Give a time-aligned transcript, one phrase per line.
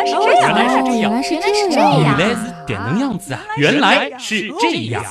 [0.00, 1.12] 来是这样，原来是这样。
[1.12, 2.02] 原来是这样，这样。
[2.02, 3.18] 原来是点能样。
[3.18, 3.40] 子啊！
[3.56, 5.04] 原来是这样。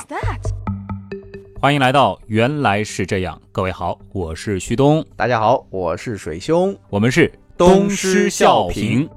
[1.60, 6.76] 欢迎来到《原来是这样》，各位好，我是旭东，大家好，我是水兄。
[6.88, 9.08] 我们是东施效颦。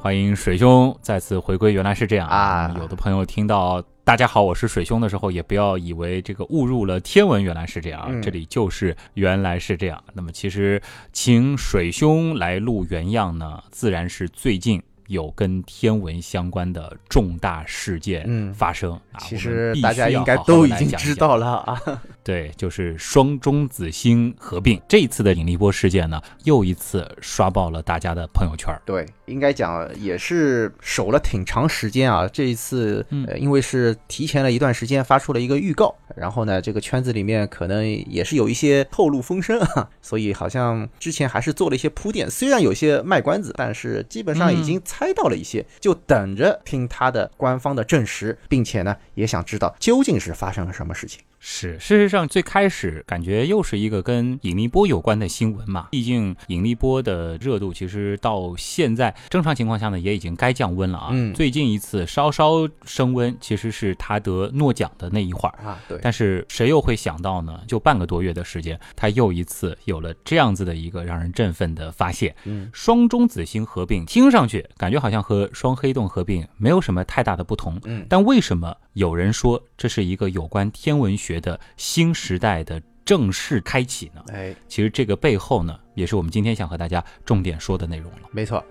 [0.00, 2.28] 欢迎水兄再次回归，原来是这样。
[2.28, 2.74] 啊。
[2.78, 10.00] 有的朋友听到“大家好，我是水兄”的时候，也不要以为这个误入了天文，原来是这样，嗯这里就是原来是这样。
[10.14, 10.80] 那么其实
[11.12, 14.80] 请水兄来录原样呢，自然是最近。
[15.08, 21.80] 有跟天文相关的重大事件嗯发生、啊，其实大家应该都已经知道了啊。
[22.26, 28.76] 对，就是双中子星合并这一次的引力波事件呢，又一次刷爆了大家的朋友圈。
[28.84, 32.26] 对，应该讲也是守了挺长时间啊。
[32.26, 51.20] 这一次，嗯呃，因为是提前了一段时间发出了一个预告，然后呢，这个圈子里面可能也是有一些透露风声啊， 所以好像之前还是做了一些铺垫，虽然有些卖关子，但是基本上已经猜到了一些，就等着听他的官方的证实，并且呢，也想知道究竟是发生了什么事情。
[51.38, 55.88] 是，事实上最开始感觉又是一个跟引力波有关的新闻嘛。
[55.90, 61.08] 毕竟引力波的热度其实到现在正常情况下呢，也已经该降温了啊。
[61.12, 65.54] 嗯最近一次稍稍升温，其实是他得诺奖的那一会儿。
[65.64, 67.60] 啊，对，但是谁又会想到呢？
[67.68, 72.34] 就半个多月的时间，他又一次有了这样子的一个让人振奋的发现。
[72.44, 77.78] 嗯，双中子星合并，听上去感觉好像和双黑洞合并没有什么太大的不同。
[77.84, 84.24] 嗯但为什么有人说这是一个有关天文学的新时代的正式开启呢？
[84.28, 88.28] 哎，其实这个背后呢，也是我们今天想和大家重点说的内容了。
[88.30, 88.64] 没错。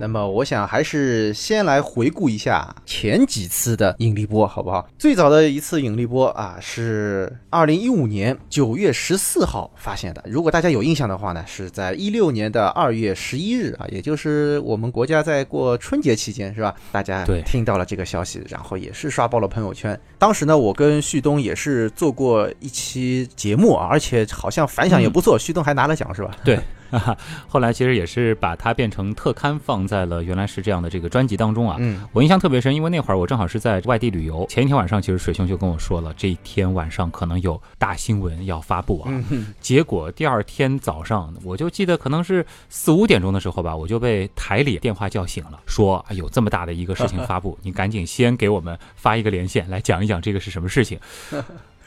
[0.00, 4.88] 那么，我想还是先来回顾一下前几次的引力波，好不好？
[4.98, 10.24] 最早的一次引力波啊，是二零一五年九月十四号发现的。
[10.26, 16.74] 如果大家有印象的话呢，是在一六年的二月十一日啊，也就是我们国家在过春节期间，是吧？
[16.90, 20.00] 大家对听到了这个消息，然后也是刷爆了朋友圈。
[20.18, 26.34] 当时呢，我跟旭东也是做过一期节目啊，而且好像反响也不错，旭东还拿了奖，是吧？
[26.42, 26.58] 对，
[26.90, 31.76] 哈哈，后来其实也是把它变成特刊放在了原来是这样的这个专辑当中啊。
[31.78, 39.10] 嗯，我印象特别深，因为那会儿我正好是在外地旅游，前一天晚上其实水兄就跟我说了，这一天晚上可能有大新闻要发布啊。
[39.30, 50.98] 嗯结果第二天早上，我就记得可能是四五点钟的时候吧，我就被台里电话叫醒了，说哎有这么大的一个事情发布， 你赶紧先给我们发一个连线来讲一讲这个是什么事情。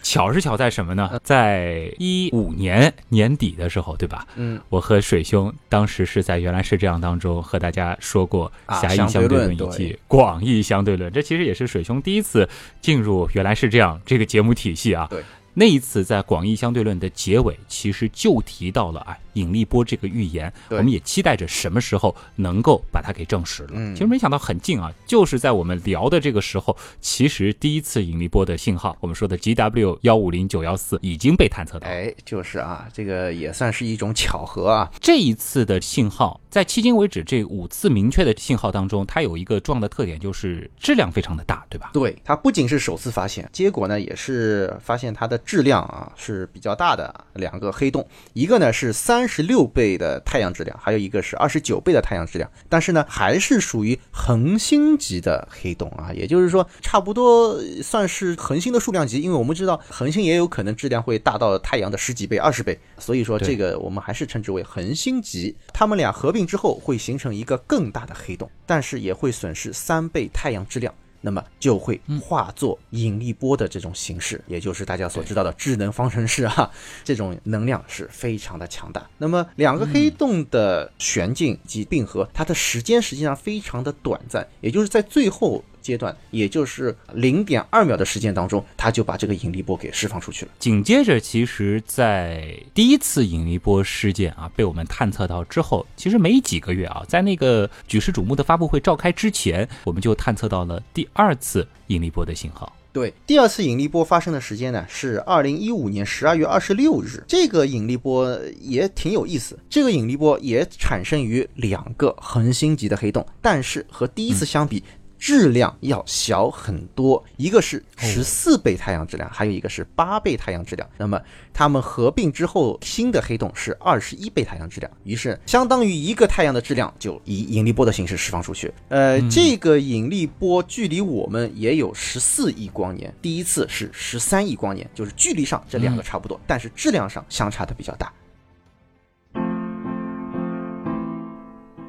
[0.03, 1.19] 巧是巧在什么呢？
[1.23, 4.27] 在一五年年底的时候，对吧？
[4.35, 12.47] 嗯，我和水兄当时是在原来是这样当中和大家说过啊狭义相对论以及广义相对论，这其实也是水兄第一次
[12.81, 15.07] 进入原来是这样这个节目体系啊。
[15.09, 15.23] 对。
[15.53, 23.69] 那一次在广义相对论的结尾，其实就提到了啊引力波这个预言，对我们也期待着什么时候能够把它给证实了。
[23.73, 31.87] 嗯其实没想到很近啊，就是在我们聊的这个时候，其实第一次引力波的信号，我们说的 GW 幺五零九幺四已经被探测到。
[31.87, 34.91] 哎，就是啊，这个也算是一种巧合啊。
[34.99, 41.91] 这一次的信号，在迄今为止这五次明确的信号当中，它有一个重要的特点，就是质量非常的大，对吧？
[41.93, 65.55] 对，它不仅是首次发现，结果呢也是发现它的质量啊是比较大的两个黑洞，一个呢是三十六倍的太阳质量，还有一个是二十九倍的太阳质量，但是呢还是属于恒星级的黑洞啊，也就是说差不多算是恒星的数量级，因为我们知道恒星也有可能质量会大到太阳的十几倍、二十倍，所以说这个我们还是称之为恒星级。
[65.73, 70.93] 它们俩合并之后会形成一个更大的黑洞，但是也会损失三倍太阳质量。
[71.25, 76.69] 那么就会化作引力波的这种形式，也就是大家所知道的智能方程式啊，
[77.01, 79.09] 这种能量是非常的强大。
[79.17, 90.51] 那么两个黑洞的旋进及并合，它的时间实际上非常的短暂，也就是在最后阶段，也就是零点二秒的时间当中，它就把这个引力波给释放出去了。
[90.57, 102.73] 紧接着，其实，在第一次引力波事件啊被我们探测到之后，其实没几个月啊，在那个举世瞩目的发布会召开之前，我们就探测到了第二次引力波的信号。
[102.93, 107.23] 对，第二次引力波发生的时间呢是二零一五年十二月二十六日。
[107.27, 114.83] 这个引力波也挺有意思，这个引力波也产生于两个恒星级的黑洞，但是和第一次相比。
[115.23, 120.85] 质量要小很多，一个是十四倍太阳质量，还有一个是八倍太阳质量。
[120.97, 121.17] 那么
[121.53, 128.73] 它们合并之后，新的黑洞是二十一倍太阳质量，于是相当于一个太阳的质量就以引力波的形式释放出去。
[128.89, 138.11] 呃，这个引力波距离我们也有十四亿光年，第一次是十三亿光年，就是距离上这两个差不多，但是质量上相差的比较大。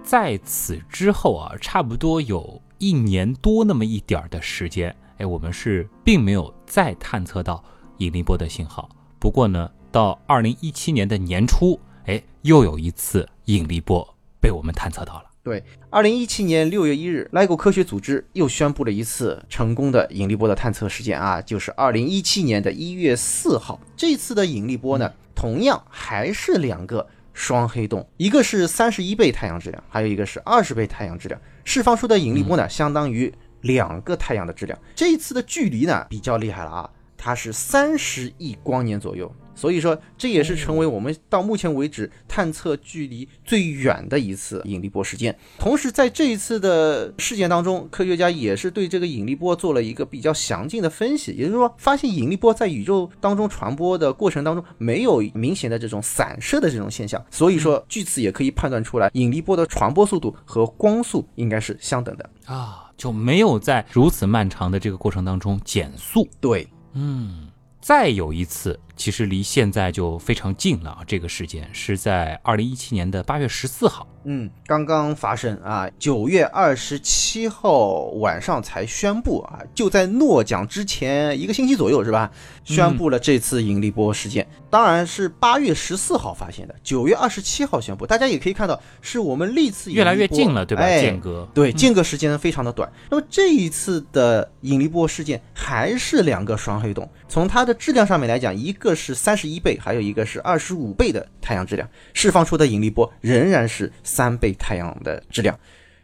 [0.04, 7.64] 在此之后啊，差不多有一年多那么一点儿的时间，哎，我们是并没有再探测到
[7.96, 8.86] 引力波的信号。
[9.18, 14.06] 不过呢，到二零一七年的年初，哎，又有一次引力波
[14.38, 15.30] 被我们探测到了。
[15.42, 23.80] 对，二零一七年六月一日，LIGO 科学组织又宣布了一次成功的引力波的探测事件啊，就是二零一七年的一月四号。
[23.96, 27.06] 这次的引力波呢，同样还是两个。
[27.36, 33.32] 双黑洞，一个是三十一倍太阳质量，还有一个是二十倍太阳质量，释放出的引力波呢，相当于
[33.62, 34.78] 两个太阳的质量。
[34.94, 39.34] 这一次的距离呢，比较厉害了啊，它是三十亿光年左右。
[39.54, 45.36] 所以说，这也是成为我们到目前为止探测距离最远的一次引力波事件。
[45.58, 57.24] 同时，在这一次的事件当中，科学家也是对这个引力波做了一个比较详尽的分析，也就是说，发现引力波在宇宙当中传播的过程当中没有明显的这种散射的这种现象。
[57.30, 66.28] 所以说，据此也可以判断出来，引力波的传播速度和光速应该是相等的啊，就没有在如此漫长的这个过程当中减速。
[66.40, 67.48] 对，嗯。
[67.84, 71.04] 再有一次，其实离现在就非常近了啊！
[71.06, 74.08] 这个事件是在二零一七年的八月十四号。
[74.24, 82.30] 嗯，刚刚发生啊，九月二十七号晚上才宣布啊，就在诺奖之前一个星期左右是吧？
[82.64, 88.06] 宣布了这次引力波事件，当然是八月十四号发现的，九月二十七号宣布。
[88.06, 90.88] 大家也可以看到，是我们历次越来越近了，对吧？
[90.88, 92.90] 间隔对间隔时间非常的短。
[93.10, 103.92] 那么这一次的引力波事件还是两个双黑洞，从它的质量上面来讲，一个是三十一倍，还有一个是二十五倍的太阳质量，释放出的引力波仍然是。
[104.14, 105.58] 三倍太阳的质量，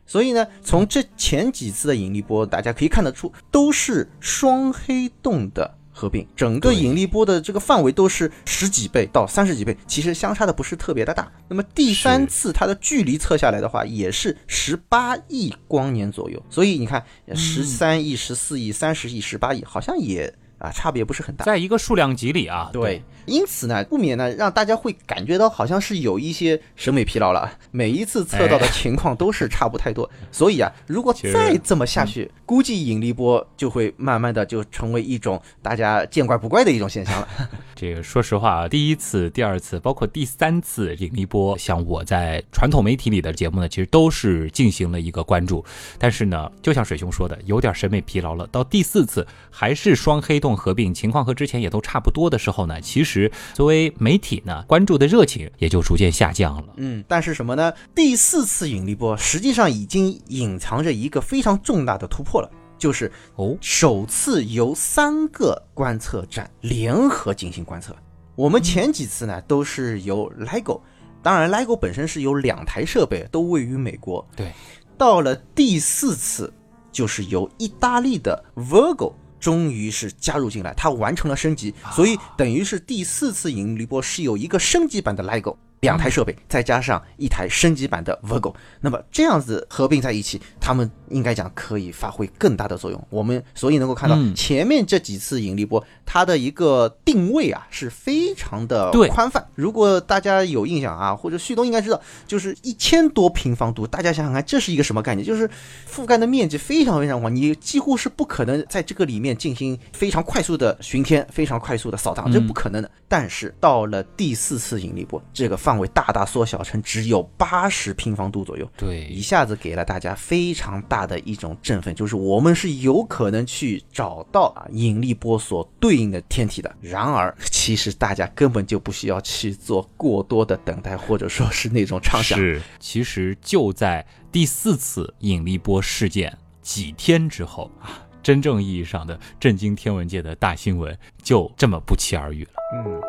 [0.04, 11.30] 所以呢，从这前几次的引力波，大家可以看得出，都是双黑洞的合并，整个引力波的这个范围都是十几倍到三十几倍，其实相差的不是特别的大。
[11.48, 17.04] 那么第三次它的距离测下来的话，也是十八亿光年左右，所以你看，
[17.36, 20.34] 十三亿、十四亿、三十亿、十八亿，好像也。
[20.60, 22.68] 啊，差别不是很大，在一个数量级里啊。
[22.70, 27.50] 对，因此呢，不免呢让大家会感觉到好像是有一些审美疲劳了。
[27.70, 37.28] 每一次测到的情况都是差不太多，所以啊，如果再这么下去，估计引力波就会慢慢的就成为一种大家见怪不怪的一种现象了。
[37.74, 45.64] 这个说实话啊，第一次、第二次，包括第三次引力波，像我在传统媒体里的节目呢，其实都是进行了一个关注。
[45.98, 48.46] 但是呢，就像水兄说的，有点审美疲劳了。
[48.48, 50.49] 到第四次还是双黑洞。
[50.56, 56.74] 合并情况和之前也都差不多的时候呢，其实作为媒体呢，关注的热情也就逐渐下降了。
[56.76, 57.72] 嗯，但是什么呢？
[57.94, 67.94] 第四次引力波实际上已经隐藏着一个非常重大的突破了，就是哦，首次由三个观测站联合进行观测。
[68.36, 70.80] 我们前几次呢都是由 LIGO，
[71.22, 74.26] 当然 LIGO 本身是有两台设备都位于美国。
[74.34, 74.52] 对，
[74.96, 76.52] 到了第四次
[76.90, 79.12] 就是由意大利的 Virgo。
[79.40, 85.56] 终于是加入进来，它完成了升级，所以等于是第四次引力波是有一个升级版的 LIGO。
[85.80, 93.06] 两台设备再加上一台升级版的 Virgo，那么这样子合并在一起，他们应该讲可以发挥更大的作用。
[93.10, 99.46] 我们所以能够看到前面这几次引力波，它的一个定位啊是非常的宽泛。
[99.54, 105.26] 如果大家有印象啊，或者旭东应该知道，就是一千多平方度，大家想想看，这是一个什么概念？
[105.26, 105.48] 就是
[105.90, 112.90] 覆盖的面积非常非常广，你几乎是不可能在这个里面进行非常快速的巡天、非常快速的扫荡，这不可能的。
[113.08, 126.74] 但是到了第四次引力波，这个范围大大缩小成只有八十平方度左右，对，一下子给了大家非常大的一种振奋，就是我们是有可能去找到啊引力波所对应的天体的。
[126.80, 132.38] 然而，其实大家根本就不需要去做过多的等待，或者说是那种畅想。
[132.38, 138.06] 是，其实就在第四次引力波事件几天之后啊。
[138.22, 142.50] 真正意义上的震惊天文界的大新闻就这么不期而遇了。
[142.76, 143.00] 嗯，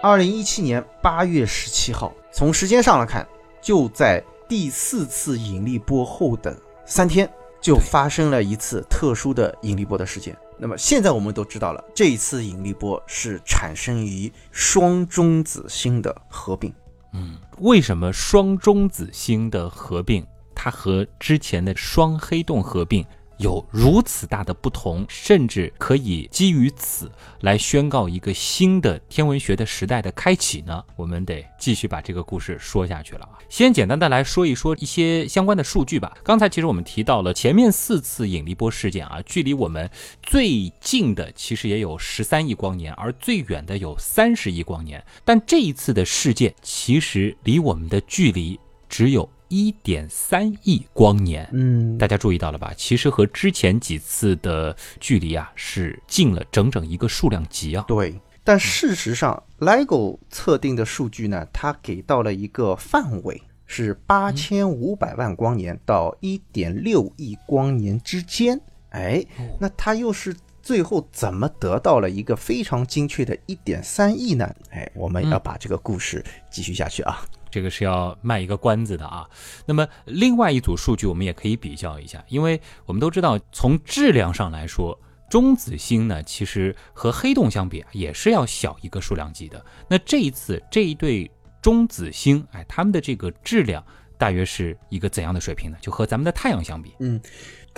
[0.00, 3.26] 二零一七年八月十七号，从时间上来看，
[3.60, 7.28] 就在第四次引力波后的三天，
[7.60, 10.36] 就发生了一次特殊的引力波的事件。
[10.56, 16.72] 那么现在我们都知道了，这一次引力波是产生于双中子星的合并。
[17.12, 20.24] 嗯，为什么双中子星的合并，
[20.54, 23.04] 它和之前的双黑洞合并？
[23.38, 30.84] 有如此大的不同，甚至可以基于此来宣告一个新的天文学的时代的开启呢？
[30.96, 33.38] 我们得继续把这个故事说下去了啊！
[33.48, 36.16] 先简单的来说一说一些相关的数据吧。
[36.22, 39.88] 刚才其实我们提到了前面四次引力波事件啊，距离我们
[40.22, 45.04] 最近的其实也有十三亿光年，而最远的有三十亿光年。
[45.24, 49.28] 但这一次的事件其实离我们的距离只有。
[49.48, 52.72] 一点三亿光年，嗯，大家注意到了吧？
[52.76, 57.84] 其实和之前几次的距离啊，是近了整整一个数量级啊。
[57.88, 68.60] 对，但事实上，LIGO 测定的数据呢，它给到了一个范围，是八千五百万光年到一点六亿光年之间。
[68.90, 69.24] 哎，
[69.58, 74.50] 那它又是最后怎么得到了一个非常精确的一点三亿呢？
[74.70, 77.22] 哎，我们要把这个故事继续下去啊。
[77.50, 79.28] 这个是要卖一个关子的啊。
[79.66, 84.98] 那么另外一组数据我们也可以比较一下，因为我们都知道，从质量上来说，
[85.30, 89.64] 中子星呢其实和黑洞相比，也是要小一个数量级的。
[89.88, 93.84] 那这一次这一对中子星，哎，它们的这个质量
[94.16, 95.76] 大约是一个怎样的水平呢？
[95.80, 97.20] 就和咱们的太阳相比，嗯，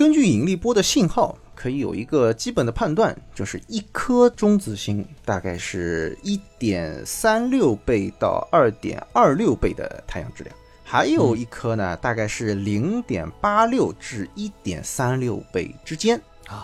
[0.01, 1.37] 根据引力波的信号。
[1.53, 16.19] 可以有一个基本的判断，就是一颗中子星大概是一点三六倍到二点二六倍的太阳质量，还有一颗呢，大概是零点八六至一点三六倍之间。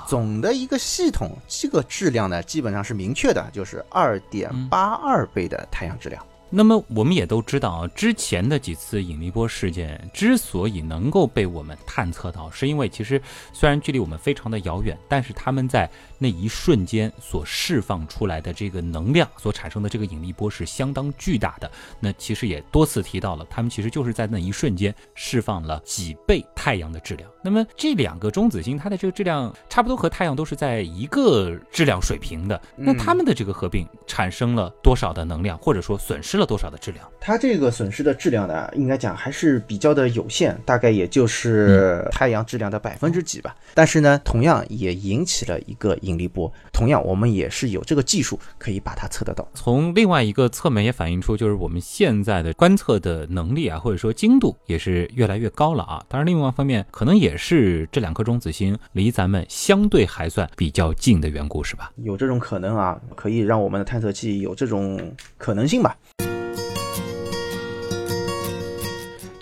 [0.07, 6.25] 总的一个系统，这个质量呢，基本上是明确的，就是二点八二倍的太阳质量。
[6.49, 21.69] 那么我们也都知道，之前的几次引力波事件之所以能够被我们探测到，是因为其实虽然距离我们非常的遥远，但是他们在那一瞬间所释放出来的这个能量所产生的这个引力波是相当巨大的。
[21.99, 27.29] 那其实也多次提到了，他们其实就是在那一瞬间释放了几倍太阳的质量。
[27.43, 32.61] 那么这两个中子星，它的这个质量差不多和太阳都是在一个质量水平的。
[32.77, 36.37] 那它们的这个合并产生了多少的能量，或者说损失？
[36.37, 37.03] 了多少的质量？
[37.19, 43.55] 它这个损失的质量呢，应该讲还是比较的有限，大概也就是太阳质量的百分之几吧。
[43.73, 46.51] 但是呢，同样也引起了一个引力波。
[46.71, 49.47] 同样，我们也是有这个技术可以把它测得到。
[49.53, 56.03] 从另外一个侧面也反映出，就是我们现在的观测的能力啊，或者说精度也是越来越高了啊。
[56.07, 61.91] 当然，另外一方面，可能也是这两颗中子星离咱们相对还算比较近的缘故，是吧？
[61.97, 64.99] 有这种可能啊，可以让我们的探测器有这种
[65.37, 65.95] 可能性吧。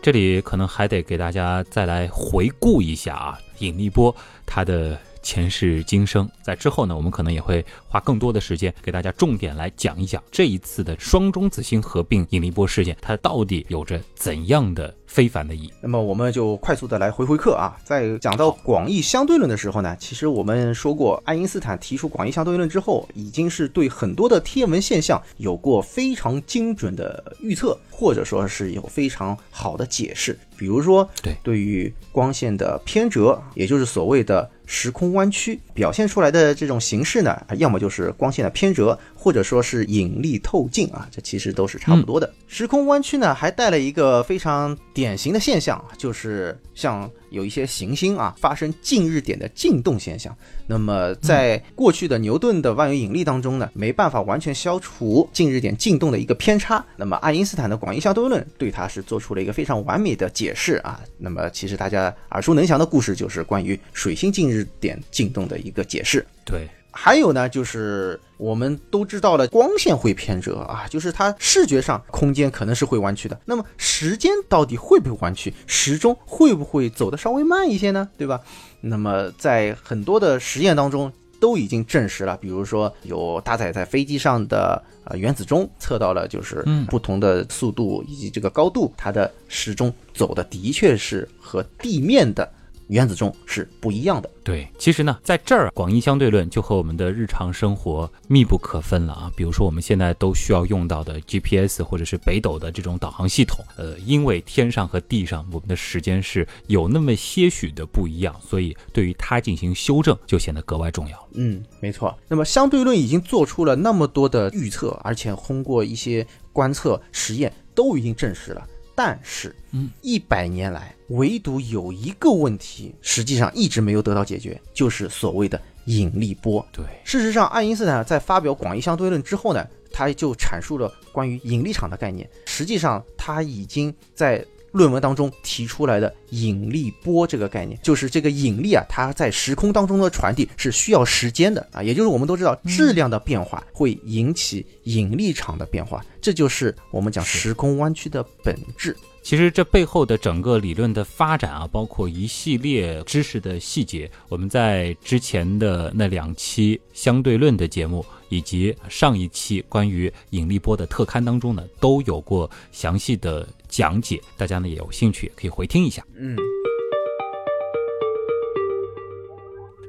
[0.01, 4.99] 这里可能还得给大家再来回顾一下啊，引力波它的。
[5.25, 15.73] 前世今生，在之后呢，我们可能也会花更多的时间给大家重点来讲一讲这一次的双中子星合并引力波事件，它到底有着怎样的非凡的意义？
[15.81, 30.37] 那么我们就快速的来回回课啊，在讲到广义相对论的时候呢，其实我们说过，爱因斯坦提出广义相对论之后，已经是对很多的天文现象有过非常精准的预测，或者说是有非常好的解释。
[30.55, 42.31] 比如说，对对于光线的偏折，也就是所谓的时空弯曲，表现出来的这种形式呢，要么就是光线的偏折，或者说是引力透镜啊，这其实都是差不多的。
[42.45, 47.09] 时空弯曲呢，还带了一个非常典型的现象，就是像。
[47.31, 50.33] 有一些行星啊发生近日点的进动现象，
[50.67, 56.85] 那么在过去的牛顿的万有引力当中呢，没办法完全消除近日点进动的一个偏差。
[56.95, 61.01] 那么爱因斯坦的广义相对论对它是做出了一个非常完美的解释啊。
[61.17, 66.25] 那么其实大家耳熟能详的故事就是关于水星近日点进动的一个解释。
[66.45, 66.69] 对。
[66.97, 73.37] 还有呢，就是我们都知道了，光线会偏折啊，就是它视觉上空间可能是会弯曲的。
[73.43, 75.53] 那么时间到底会不会弯曲？
[75.67, 78.09] 时钟会不会走得稍微慢一些呢？
[78.17, 78.39] 对吧？
[78.79, 92.49] 那么在很多的实验当中都已经证实了，比如说有搭载在飞机上的呃原子钟测到了，就是不同的速度以及这个高度，它的时钟走的的确是和地面的。
[92.87, 94.29] 原子钟是不一样的。
[94.43, 99.31] 对，其实呢，在这儿广义相对论就和我们的日常生活密不可分了啊。
[99.35, 111.29] 比如说，我们现在都需要用到的 GPS 或者是北斗的这种导航系统，呃，因为天上和地上我们的时间是有那么些许的不一样，所以对于它进行修正就显得格外重要。
[111.33, 112.15] 嗯，没错。
[112.27, 118.63] 那么相对论已经做出了那么多的预测，而且通过一些观测实验都已经证实了。
[118.95, 126.65] 但是，嗯，一百年来，唯独有一个问题，实际上一直没有得到解决，就是所谓的引力波。
[126.71, 132.29] 对，事实上，爱因斯坦在发表广义相对论之后呢，他就阐述了关于引力场的概念。
[132.45, 134.43] 实际上，他已经在
[134.75, 141.81] 论文当中提出来的引力波这个概念，就是这个引力啊，它在时空当中的传递是需要时间的啊。
[141.81, 148.95] 也就是我们都知道，质量的变化会引起引力场的变化，这就是我们讲时空弯曲的本质。
[149.23, 164.21] 其实这背后的整个理论的发展啊，包括一系列知识的细节，我们在之前的那两期相对论的节目，以及上一期关于引力波的特刊当中呢，都有过详细的讲解。
[164.37, 166.01] 大家呢也有兴趣可以回听一下。
[166.15, 166.37] 嗯。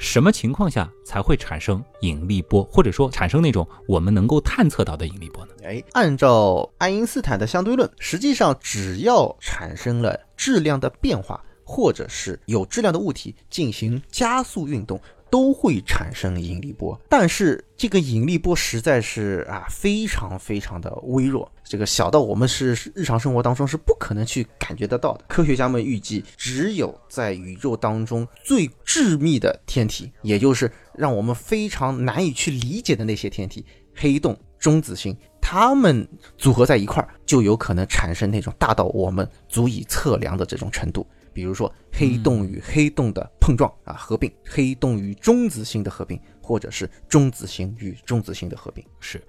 [0.00, 5.52] 什么情况下才会产生引力波，或者说产生那种我们能够探测到的引力波呢？
[5.62, 15.00] 哎，按照爱因斯坦的相对论，实际上只要产生了质量的变化，或者是有质量的物体进行加速运动。
[15.30, 25.24] 都会产生引力波，但是这个引力波实在是啊非常非常的微弱，这个小到我们是日常生活当中是不可能去感觉得到的。
[25.28, 33.64] 科学家们预计，只有在宇宙当中最致密的天体，也就是让我们非常难以去理解的那些天体，
[33.94, 41.06] 黑洞、中子星，它们组合在一块儿，就有可能产生那种大到我们足以测量的这种程度。
[41.36, 49.22] 比如说黑洞与黑洞的碰撞啊，合并；黑洞与中子星的合并，或者是中子星与中子星的合并，是。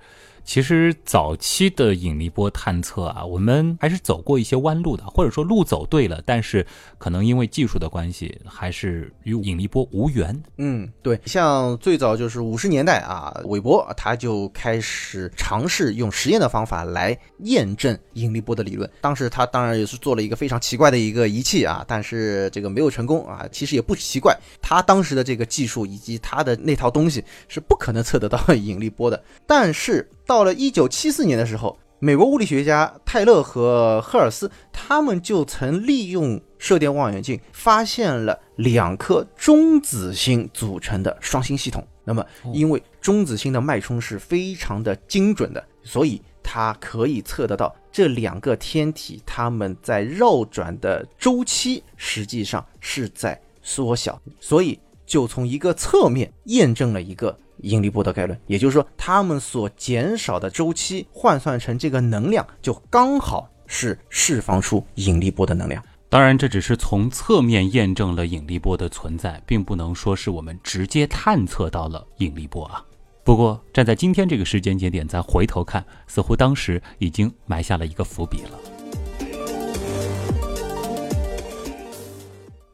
[0.48, 6.66] 其实早期的引力波探测啊，我们还是走过一些弯路的，或者说路走对了，但是
[6.98, 10.42] 可能因为技术的关系，还是与引力波无缘。
[10.58, 18.90] 嗯，对，像最早就是五十年代啊，韦伯他就开始尝试用实验的方法来验证引力波的理论。
[19.02, 23.46] 当时他当然也是做了一个非常奇怪的一个仪器啊，但是这个没有成功啊。
[23.52, 29.22] 其实也不奇怪，他当时的这个技术以及他的那套东西是不可能测得到引力波的。
[29.46, 41.82] 但是到了一九七四年的时候，美国物理学家泰勒和赫尔斯，他们就曾利用射电望远镜发现了两颗中子星组成的双星系统。
[42.04, 57.38] 那么，因为中子星的脉冲是非常的精准的，所以它可以测得到这两个天体它们在绕转的周期实际上是在缩小，所以就从一个侧面验证了一个。
[57.64, 65.84] 引力波的概论，也就是说，它们所减少的周期换算成这个能量，就刚好是释放出引力波的能量。
[66.10, 72.82] 当然，这只是从侧面验证了引力波的存在，并不能说是我们直接探测到了引力波啊。
[73.26, 78.60] 不过，站在今天这个时间节点再回头看，似乎当时已经埋下了一个伏笔了。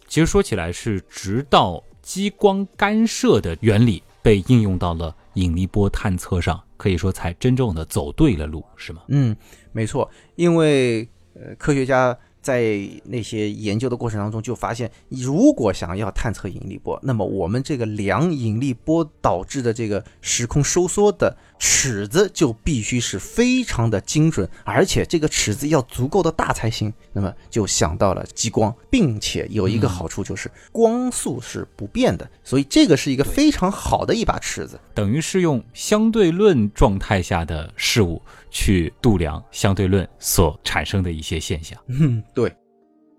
[0.07, 4.03] 其实说起来，是直到激光干涉的原理。
[4.23, 9.03] 被应用到了引力波探测上，可以说才真正的走对了路，是吗？
[9.09, 9.37] 嗯，
[9.71, 12.17] 没错，因为呃，科学家。
[12.43, 26.93] 在那些研究的过程当中，就发现，如果想要探测引力波，那么我们这个量引力波导致的这个时空收缩的尺子就必须是非常的精准，而且这个尺子要足够的大才行。
[27.13, 38.21] 那么就想到了激光，并且有一个好处就是光速是不变的，所以这个是一个非常好的一把尺子，等于是用相对论状态下的事物。
[38.53, 41.77] 去度量相对论所产生的一些现象。
[41.89, 42.55] 嗯，对。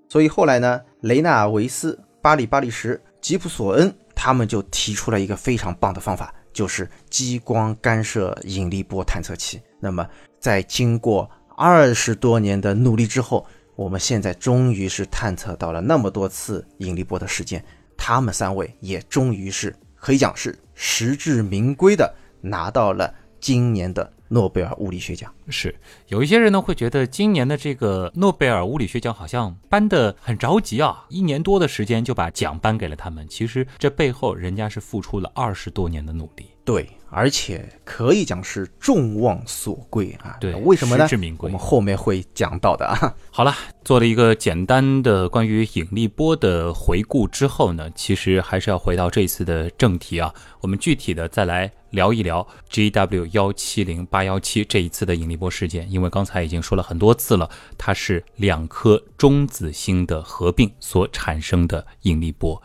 [0.08, 9.60] 所以后来呢，雷纳维斯、巴里巴利什、吉普索恩他们就提出了一个非常棒的方法，就是激光干涉引力波探测器。
[9.80, 13.44] 那么，在经过二十多年的努力之后，
[13.74, 17.64] 我们现在终于是探测到了那么多次引力波的事件。
[17.96, 24.12] 他们三位也终于是可以讲是实至名归的拿到了今年的。
[24.34, 25.72] 诺贝尔物理学奖是
[26.08, 33.24] 有一些人呢会觉得今年的这个诺贝尔物理学奖好像颁的很着急啊，一年多的时间就把奖颁给了他们。
[33.28, 36.50] 其实这背后人家是付出了二十多年的努力。
[36.64, 40.36] 对，而且可以讲是众望所归啊。
[40.40, 41.04] 对，为什么呢？
[41.04, 41.48] 实至名归。
[41.48, 43.14] 我们后面会讲到的啊。
[43.30, 50.32] 好了，做了一个简单的关于引力波的回顾之后呢，其实还是要回到这一次的正题啊。
[50.62, 62.62] 我们具体的再来聊一聊 GW 幺七零八幺七这一次的引力波事件，因为刚才已经说了很多次了，它是两颗中子星的合并所产生的引力波。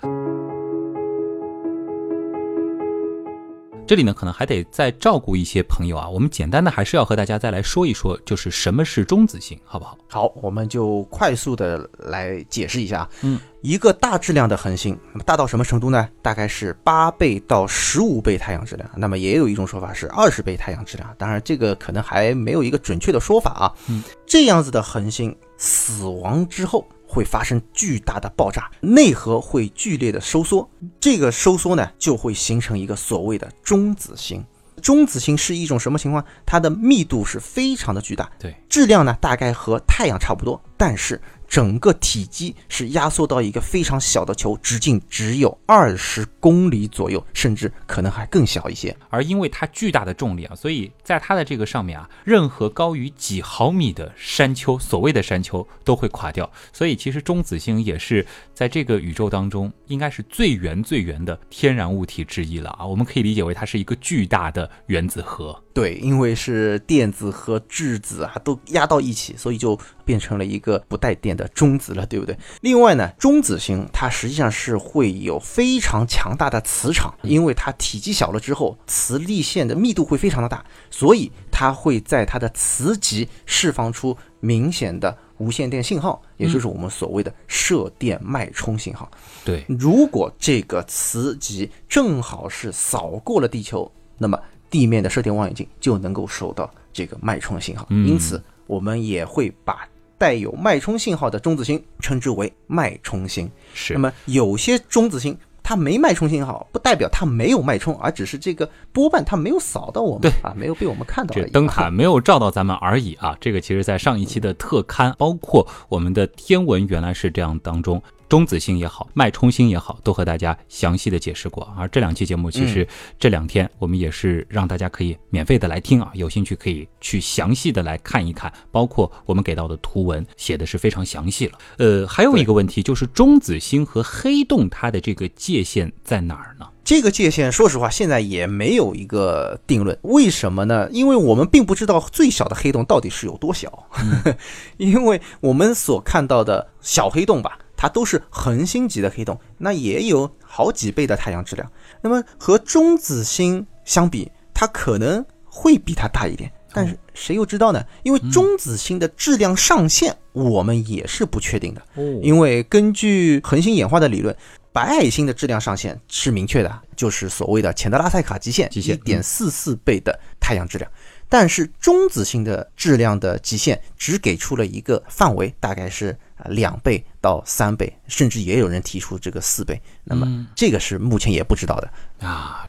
[3.89, 6.07] 这里呢，可能还得再照顾一些朋友啊。
[6.07, 9.97] 我们简单的还是要和大家再来说一说，就是什么是中子星，好不好？
[10.07, 13.09] 好，我们就快速的来解释一下。
[13.23, 16.07] 嗯，一个大质量的恒星，那么大到什么程度呢？
[16.21, 18.87] 大概是八倍到十五倍太阳质量。
[18.95, 23.73] 那么也有一种说法是二十倍太阳质量，当然这个可能还没有一个准确的说法啊。
[23.87, 26.87] 嗯，这样子的恒星死亡之后。
[27.11, 30.69] 会发生巨大的爆炸，内核会剧烈的收缩，
[30.99, 34.45] 这个收缩呢就会形成一个所谓的中子星。
[34.79, 36.23] 中子星是一种什么情况？
[36.45, 41.19] 它的密度是非常的巨大，对，质量呢大概和太阳差不多，但是。
[41.49, 48.95] 整个体积是压缩到一个非常小的球，直径只有二十公里左右，甚至可能还更小一些。
[49.09, 56.49] 而因为它巨大的重力啊，所以在它的这个上面啊，任何高于几毫米的山丘，所谓的山丘都会垮掉。
[56.71, 62.85] 所以其实中子星也是在这个宇宙当中应该是最圆最圆的天然物体之一了啊。
[62.85, 65.59] 我们可以理解为它是一个巨大的原子核。
[65.79, 72.37] 对，因为是电子和质子啊都压到一起，所以就变成了一个不带电的中子了，对不对？
[72.59, 89.09] 另外呢，中子星它实际上是会有非常强大的磁场，因为它体积小了之后，磁力线的密度会非常的大，所以它会在它的磁极释放出明显的无线电信号，也就是我们所谓的射电脉冲信号。
[89.45, 94.37] 对，如果这个磁极正好是扫过了地球，那么。
[94.69, 103.49] 地面的射电望远镜就能够收到这个脉冲信号，因此我们也会把带有脉冲信号的中子星称之为脉冲星。
[103.73, 103.93] 是。
[103.93, 111.33] 那么有些中子星它没脉冲信号，不代表它没有脉冲，而只是这个波瓣它没有扫到我们，对啊，没有被我们看到。
[111.33, 113.37] 这灯塔没有照到咱们而已啊。
[113.39, 118.01] 这个其实在上一期的特刊，包括我们的天文原来是这样当中。
[118.29, 121.67] 中子星也好，脉冲星也好，都和大家详细的解释过。
[121.75, 122.87] 而这两期节目，其实
[123.17, 131.57] 这两天我们也是让大家可以免费的来听啊，有兴趣可以去详细的来看一看，包括我们给到的图文写的是非常详细了。
[131.79, 136.67] 呃，还有一个问题就是中子星和黑洞它的这个界限在哪儿呢？
[136.83, 139.97] 这个界限，说实话，现在也没有一个定论。
[140.03, 140.87] 为什么呢？
[140.91, 143.87] 因为我们并不知道最小的黑洞到底是有多小，
[144.77, 147.57] 因为我们所看到的小黑洞吧。
[147.81, 151.71] 它都是恒星级的黑洞，那也有好几倍的太阳质量。
[152.01, 157.81] 那么和中子星相比，它可能会比它大一点，但是谁又知道呢？
[158.03, 161.81] 因为中子星的质量上限我们也是不确定的。
[162.21, 164.35] 因为根据恒星演化的理论，
[164.73, 170.91] 白矮星的质量上限是明确的，就是所谓的钱德拉塞卡极限，一点四四倍的太阳质量。
[171.31, 179.81] 但是中子星的质量的极限只给出了一个范围，大概是啊两倍到三倍，甚至也有人提出这个四倍。
[180.03, 182.67] 那么这个是目前也不知道的啊。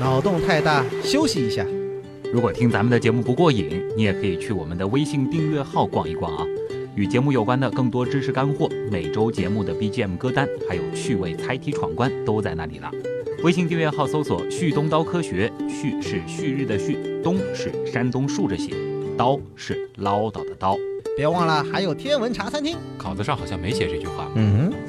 [0.00, 1.64] 脑洞太大，休息一下。
[2.32, 6.44] 如果听咱们的节目不过瘾，你也可以去我们的微信订阅号逛一逛啊。
[6.96, 12.90] 与节目有关的更多知识干货，每周节目的 BGM 歌单，还有趣味猜题闯关都在那里了。
[13.42, 18.74] 微信订阅号搜索“旭东刀科学”，旭是旭日的旭，东是山东竖着写，
[19.16, 20.76] 刀是唠叨的刀。
[21.16, 24.28] 别忘了还有天文茶餐厅，稿子上好像没写这句话。
[24.34, 24.72] 嗯。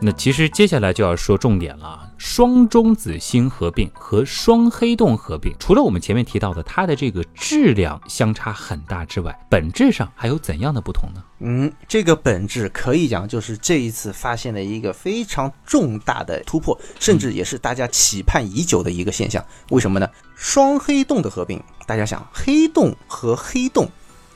[0.00, 2.05] 那其实接下来就要说重点了。
[2.28, 11.22] 双中子星合并和双黑洞合并，除了我们前面提到的它的这个质量相差很大之外，本质上还有怎样的不同呢？
[11.38, 19.42] 嗯，这个本质可以讲就是这一次发现的一个非常重大的突破，甚至也是大家期盼已久的一个现象。
[19.70, 20.08] 为什么呢？
[20.34, 23.88] 双黑洞的合并，大家想，黑洞和黑洞。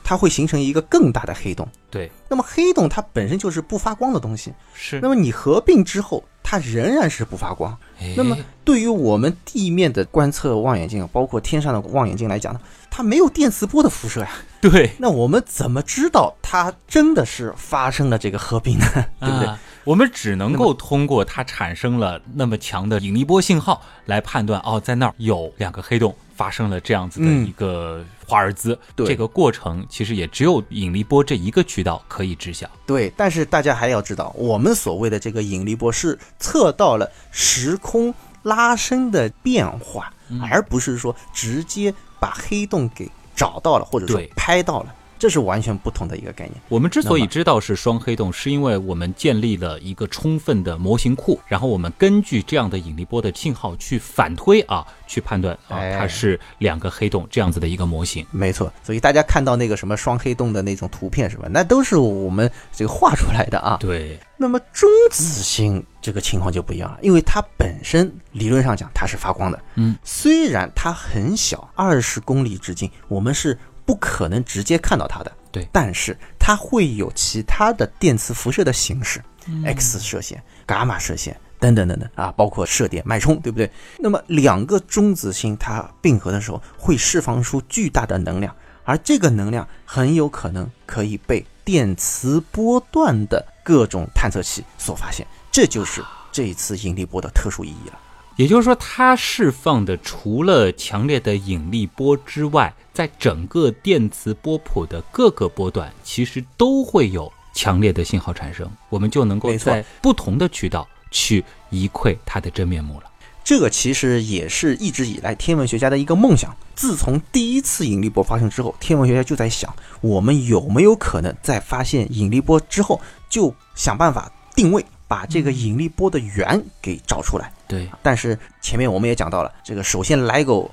[0.03, 2.11] 它会形成一个更大的黑洞，对。
[2.27, 4.99] 那么黑洞它本身就是不发光的东西，是。
[4.99, 7.77] 那么你合并之后，它仍然是不发光。
[8.15, 14.29] 那么对于我们地面的观测望远镜，包括天上的望远镜来讲呢，它没有电磁波的辐射呀。
[14.59, 14.91] 对。
[14.97, 18.85] 那我们怎么知道它真的是发生了这个合并呢？
[19.19, 19.49] 对不对？
[19.83, 28.75] 我们只能够通过它产生了那么强的引力波信号来判断，哦，在那儿有两个黑洞发生了这样子的一个华尔兹。
[28.95, 32.67] 这个过程其实也只有引力波这一个渠道可以知晓。
[32.87, 44.95] 对，但是大家还要知道，我们所谓的这个引力波是测到了时空拉伸的变化，而不是说直接把黑洞给找到了或者说拍到了。
[45.21, 46.59] 这是完全不同的一个概念。
[46.67, 58.25] 我们之所以知道是双黑洞，是因为我们建立了一个充分的模型库，然后我们根据这样的引力波的信号去反推啊，去判断啊哎它是两个黑洞这样子的一个模型。
[58.31, 61.47] 没错，所以大家看到那个什么双黑洞的那种图片是吧？
[61.51, 63.77] 那都是我们这个画出来的啊。
[63.79, 73.55] 对，那么中子星这个情况就不一样了，因为它本身理论上讲它是发光的，嗯，虽然它很小，二十公里直径，我们是
[73.91, 79.21] 不可能直接看到它的，对但是它会有其他的电磁辐射的形式、
[79.65, 81.35] x 嗯射线、伽马射线。
[81.59, 83.69] 等等等等啊，包括射电脉冲，对不对？
[83.99, 96.01] 那么两个中子星它并合的时候，会释放出巨大的能量，而这个能量很有可能可以被电磁波段的各种探测器所发现，这就是
[96.31, 97.99] 这一次引力波的特殊意义了。
[98.41, 113.03] 也就是说，它释放的除了强烈的引力波之外，在整个电磁波谱的各个波段，其实都会有强烈的信号产生，我们就能够在不同的渠道去一窥它的真面目了。
[113.43, 116.57] 这个其实也是一直以来天文学家的一个梦想。
[116.73, 122.99] 自从第一次引力波发生之后，天文学家就在想，我们有没有可能在发现引力波之后，
[123.29, 127.53] 就想办法定位，把这个引力波的源给找出来。
[127.71, 130.69] 对，但是前面我们也讲到了，这个首先 LIGO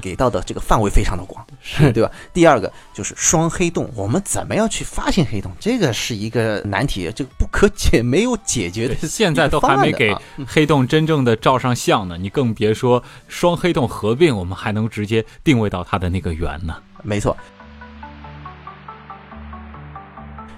[0.00, 1.46] 给到的这个范围非常的广，
[1.94, 2.10] 对吧？
[2.32, 5.52] 第二个就是双黑洞，我们怎么样去发现黑洞？
[5.60, 10.12] 这个是一个难题，这个不可解，没有解决的，现在都还没给
[10.44, 16.74] 黑洞真正的照上相呢，你更别说双黑洞合并，我们还能直接定位到它的那个圆呢。
[17.04, 17.36] 没错。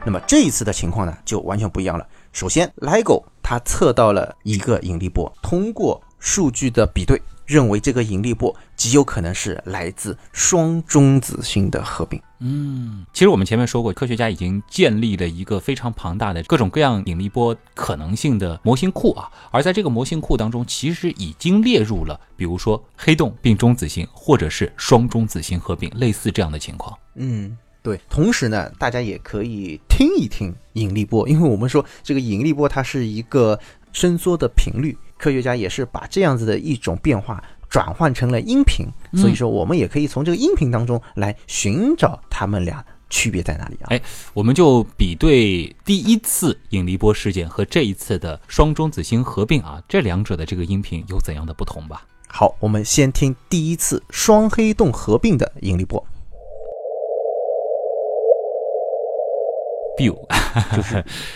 [0.07, 2.07] 那么这一次的情况呢，就完全不一样了。
[2.33, 12.19] 首先，LIGO 它测到了一个引力波，通过数据的比对，认为这个引力波极有可能是来自双中子星的合并。
[12.41, 26.97] 嗯，其实我们前面说过，科学家已经建立了一个非常庞大的各种各样引力波可能性的模型库啊，而在这个模型库当中，其实已经列入了，比如说黑洞并中子星，或者是双中子星合并，类似这样的情况。
[27.17, 28.01] 嗯，对。
[28.11, 33.57] 同时呢，大家也可以听一听引力波，因为我们说这个引力波它是一个
[33.93, 43.87] 伸缩的频率，科学家也是把这样子的一种变化转换成了音频，所以说我们也可以从这个音频当中来寻找它们俩区别在哪里啊？
[43.91, 44.01] 哎，
[44.33, 52.03] 我们就比对第一次引力波事件和这一次的双中子星合并啊，这两者的这个音频有怎样的不同吧？
[52.27, 56.05] 好，我们先听第一次双黑洞合并的引力波。
[59.99, 60.17] Biu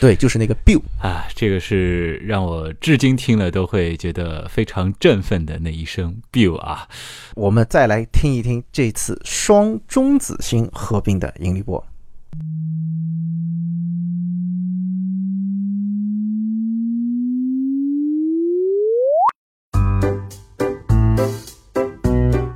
[0.00, 0.80] 对，就是那个 biu。
[1.00, 6.88] 啊，这个是让我至今听了都会觉得非常振奋的那一声 biu 啊。
[7.34, 11.84] 我们再来听一听这次双中子星合并的引力波。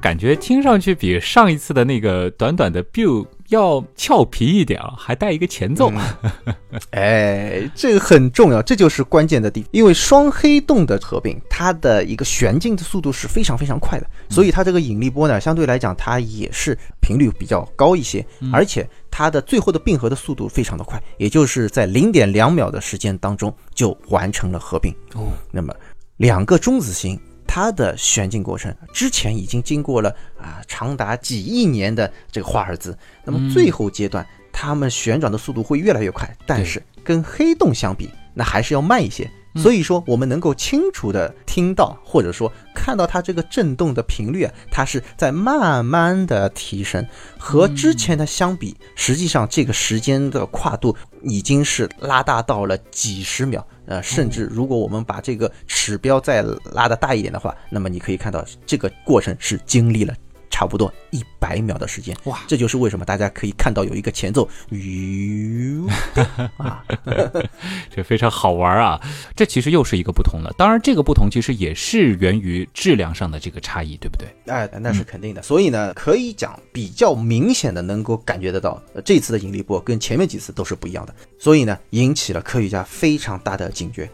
[0.00, 5.92] 感觉听上去比上一次的那个短短的 biu 要俏皮一点啊，还带一个前奏。
[6.90, 9.68] 哎，这个很重要，这就是关键的地方。
[9.72, 24.90] 因为双黑洞的合并，它的一个旋进的速度是非常非常快的，所以它这个引力波呢，相对来讲它也是频率比较高一些，而且它的最后的并合的速度非常的快，也就是在零点两秒的时间当中就完成了合并。
[25.14, 25.74] 哦，那么
[26.16, 27.20] 两个中子星。
[27.54, 30.08] 它的旋进过程之前已经经过了
[30.40, 39.30] 啊长达几亿年的这个华尔兹，那么最后阶段，它们旋转的速度会越来越快，但是跟黑洞相比，那还是要慢一些。
[39.56, 47.06] 所以说，我们能够清楚的听到，或者说看到它这个震动的频率啊，它是在慢慢的提升，
[47.38, 53.66] 和之前的相比，实际上这个时间的跨度已经是拉大到了几十秒。
[53.86, 60.14] 呃，甚至如果我们把这个指标再拉得大一点的话，那么你可以看到这个过程是经历了
[60.52, 62.14] 差不多一百秒的时间。
[62.24, 65.82] 哇，这就是为什么大家可以看到有一个前奏， 吁
[66.58, 66.84] 啊，
[67.90, 69.00] 这非常好玩啊！
[69.34, 70.52] 这其实又是一个不同了。
[70.58, 74.28] 当然，这个不同其实也是源于质量上的这个差异，对不对？
[74.46, 75.42] 哎，那是肯定的。
[75.42, 81.14] 所以呢，可以讲比较明显的能够感觉得到，呃这次的引力波跟前面几次都是不一样的。
[81.38, 84.08] 所以呢，引起了科学家非常大的警觉。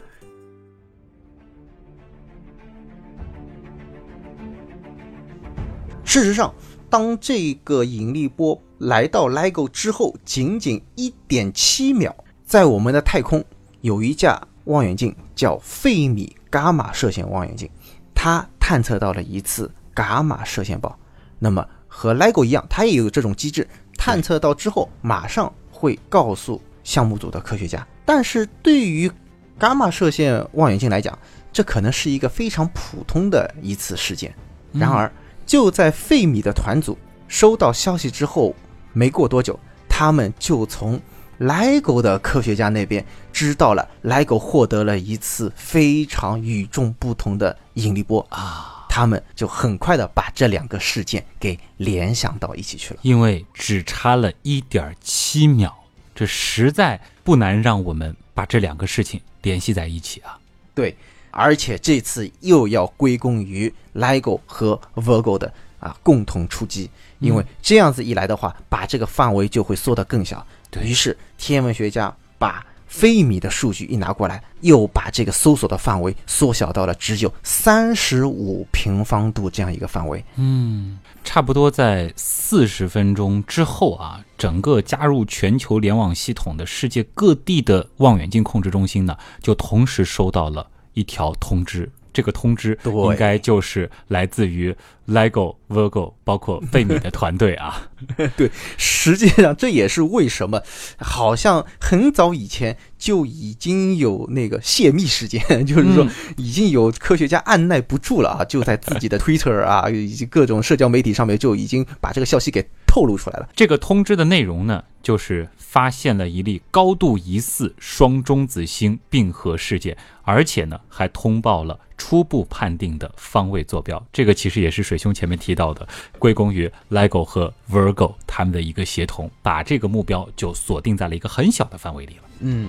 [6.08, 6.54] 事实上，
[6.88, 12.14] 当这个引力波来到 LIGO 之后，仅仅一点七秒，
[12.46, 13.44] 在我们的太空
[13.82, 17.68] 有一架望远镜叫费米伽马射线望远镜，
[18.14, 20.98] 它探测到了一次伽马射线暴。
[21.38, 23.68] 那么和 LIGO 一样，它也有这种机制，
[23.98, 27.86] 探测到之后马上会告诉项目组的科学家。
[28.06, 29.12] 但是对于
[29.60, 31.18] 伽马射线望远镜来讲，
[31.52, 34.34] 这可能是一个非常普通的一次事件。
[34.72, 35.12] 然而，
[35.48, 38.54] 就在费米的团组收到消息之后，
[38.92, 39.58] 没过多久，
[39.88, 41.00] 他们就从
[41.40, 48.86] LIGO 的科学家那边知道了，LIGO 获得了一次非常与众不同的引力波啊。
[48.90, 53.00] 他们就很快的把这两个事件给联想到一起去了。
[53.02, 55.74] 因为只差了一点七秒，
[56.14, 60.38] 这实在不难让我们把这两个事情联系在一起啊。
[60.74, 60.96] 对，
[61.30, 70.44] 而且这次又要归功于 LIGO 和 Virgo 的啊共同出击，因为这样子一来的话，把这个范围就会缩得更小。
[70.70, 80.24] 对于是，天文学家把菲米的数据一拿过来，又把这个搜索的范围缩小到了只有三十五平方度这样一个范围。
[80.36, 90.66] 嗯，差不多在四十分钟之后啊，整个加入全球联网系统的世界各地的望远镜控制中心呢，就同时收到了
[90.98, 91.90] 一条通知。
[92.10, 94.74] 这个通知应该就是来自于
[95.06, 97.88] LEGO、Virgo，包括费米的团队啊。
[98.36, 100.60] 对，实际上这也是为什么，
[100.98, 106.04] 好像很早以前就已经有那个泄密事件， 就是说
[106.36, 112.66] 已经有科学家按耐不住了啊，就在自己的 Twitter 啊以及各种社交媒体上面就已经把这个消息给
[112.98, 113.48] 透露出来了。
[113.54, 124.04] 这个通知的内容呢，就是发现了一例高度疑似双中子星并合事件，而且呢还通报了初步判定的方位坐标。
[124.12, 125.86] 这个其实也是水兄前面提到的，
[126.18, 132.22] 归功于 LIGO 和 Virgo 他们的一个协同，把这个目标就锁定在了一个很小的范围里了。
[132.40, 132.68] 嗯。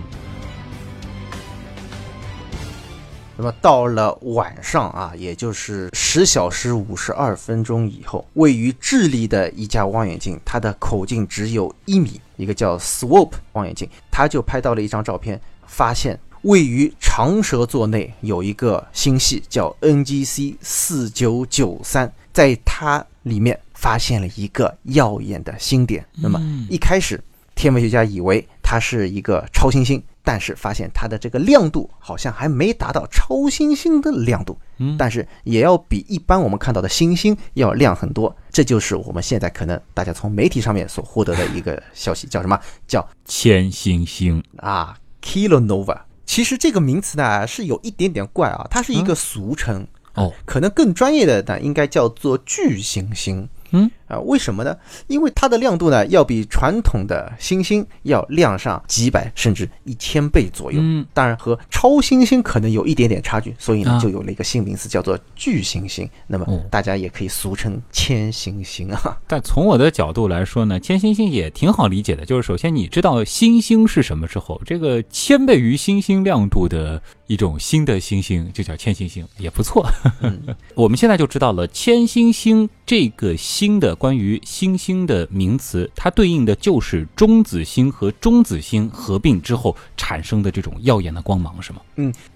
[3.41, 26.06] 那么到了晚上啊，也就是十小时五十二分钟以后，位于智利的一架望远镜，它的口径只有一米，一个叫 Swope 望远镜，它就拍到了一张照片，发现位于长蛇座内有一个星系叫 NGC 四九九三，在它里面发现了一个耀眼的星点。
[26.21, 26.38] 那么
[26.69, 27.23] 一开始，
[27.56, 30.04] 天文学家以为它是一个超新星。
[30.23, 38.36] 但是发现它的这个亮度好像还没达到超新星的亮度，嗯但是也要比一般我们看到的星星要亮很多。
[38.51, 42.60] 这就是我们现在可能大家从媒体上面所获得的一个消息，叫什么？
[42.88, 46.01] 叫千星星啊，kilonova。
[46.25, 53.49] 其实这个名词呢是有一点点怪啊，它是一个俗称哦，可能更专业的呢应该叫做巨行星。
[53.71, 54.75] 嗯啊，为什么呢？
[55.08, 60.79] 因为它的亮度呢，要比传统的星星要亮上几百甚至一千倍左右。
[60.82, 66.10] 嗯，当然和超新星可能有一点点差距，所以呢啊，就有了一个新名词叫做巨行星。
[66.25, 69.17] 那么哦大家也可以俗称千星星啊。
[69.27, 72.25] 但从我的角度来说呢，千星星也挺好理解的。
[72.25, 79.88] 就是首先你知道星星是什么之后，这个千倍于星星亮度的一种新的星星就叫千星星，也不错。
[80.22, 80.42] 嗯
[80.74, 91.82] 我们现在就知道了千星星这个星的关于星星的名词，它对应的就是中子星和中子星合并之后产生的这种耀眼的光芒，是吗？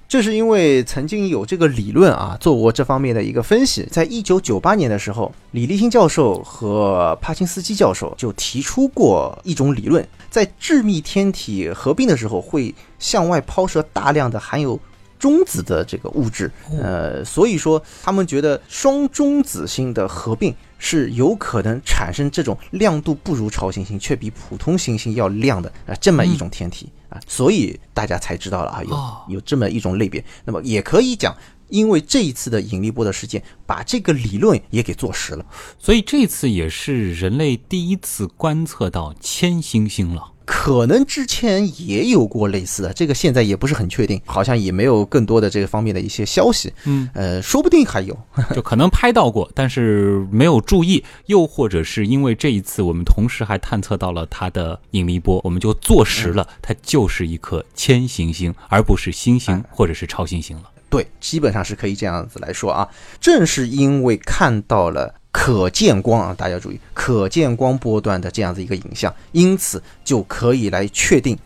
[0.07, 3.83] 这是因为曾经有这个理论啊，做过这方面的一个分析。
[3.89, 14.79] 在一九九八年的时候，李立新教授和帕金斯基教授就提出过一种理论，在致密天体合并的时候，会向外抛射大量的含有
[15.17, 16.51] 中子的这个物质。
[16.79, 20.53] 呃，所以说他们觉得双中子星的合并
[20.85, 30.21] 是有可能产生这种亮度不如超新星，却比普通行星要亮的啊、这么一种天体啊，所以大家才知道了啊，哦有有这么一种类别。
[30.43, 31.33] 那么也可以讲，
[31.69, 35.45] 因为这一次的引力波的事件，把这个理论也给坐实了。
[35.79, 40.32] 所以这次也是人类第一次观测到千星星了。
[40.45, 46.73] 可能之前也有过类似的，这个现在也不是很确定，好像也没有更多的这个方面的一些消息。
[46.85, 48.17] 嗯，呃，说不定还有。
[48.53, 60.63] 就可能拍到过，但是没有注意，又或者是因为这一次我们同时还探测到了它的引力波，我们就坐实了它就是一颗千行星，而不是星星或者是超新星了。
[60.89, 62.87] 对，基本上是可以这样子来说啊。
[63.19, 71.37] 正是因为看到了可见光啊，大家注意可见光波段的这样子一个影像，因此就可以来确定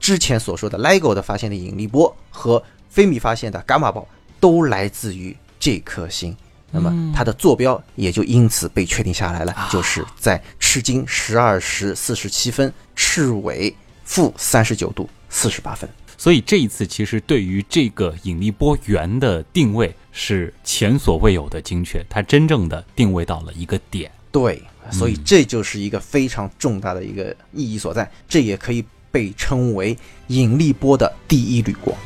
[0.00, 4.08] 之前所说的 LIGO 的发现的引力波和菲米发现的伽马暴
[4.40, 6.34] 都来自于这颗星。
[6.70, 13.72] 那么它的坐标也就因此被确定下来了，就是在赤经十二时四十七分，赤纬
[14.04, 15.88] 负三十九度四十八分。
[16.16, 24.10] 所以这一次其实对于这个引力波源的定位是前所未有的精确，它真正的定位到了一个点。
[24.32, 29.96] 对，所以这就是一个非常重大的一个意义所在，这也可以被称为
[30.28, 31.96] 引力波的第一缕光。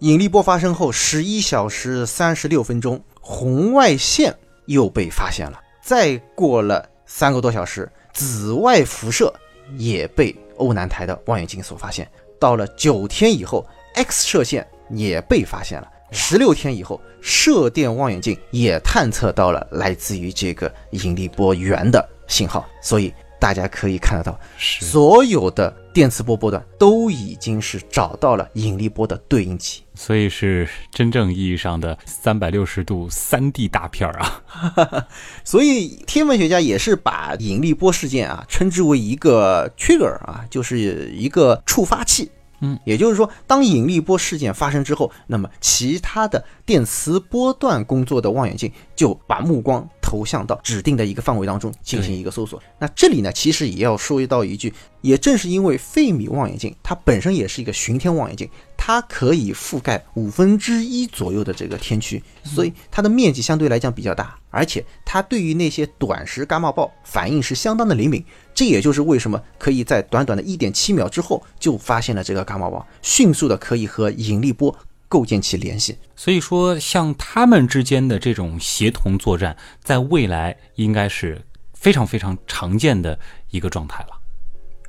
[0.00, 4.36] 引力波发生后十一小时三十六分钟，红外线
[4.66, 5.60] 又被发现了。
[5.82, 9.32] 再过了三个多小时，紫外辐射
[9.76, 12.08] 也被欧南台的望远镜所发现。
[12.38, 15.88] 到了九天以后，X 射线也被发现了。
[16.10, 22.66] 十六天以后，射电望远镜也探测到了来自于这个引力波源的信号。
[22.80, 23.12] 所以
[23.42, 29.82] 大家可以看得到，是所有的电磁波波段都已经是找到了引力波的对应器。
[29.96, 35.08] 所以是真正意义上的三百六十度三 D 大片儿啊！
[35.42, 42.30] 所以天文学家也是把引力波事件啊称之为一个 trigger 啊，就是一个触发器。
[42.62, 52.62] 嗯，也就是说，当引力波事件发生之后，那么其他的电磁波段工作的望远镜就把目光投向到指定的一个范围当中进行一个搜索。
[52.78, 58.48] 那这里呢，其实也要说到一句，也正是因为费米望远镜它本身也是一个巡天望远镜，
[58.84, 68.24] 它可以覆盖五分之一左右的这个天区，所以它的面积相对来讲比较大，而且它对于那些短时伽马暴反应是相当的灵敏。
[68.52, 74.76] 这也就是为什么可以在短短的一点七秒之后就发现了这个伽马暴，迅速的可以和引力波
[75.08, 75.96] 构建起联系。
[76.16, 81.40] 所以说，像他们之间的这种协同作战，在未来应该是
[81.72, 83.16] 非常非常常见的
[83.52, 84.18] 一个状态了。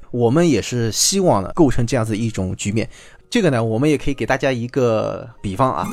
[0.09, 2.89] 我们也是希望呢构成这样子一种局面。
[3.33, 5.87] 这个呢，我们也可以给大家一个比方啊，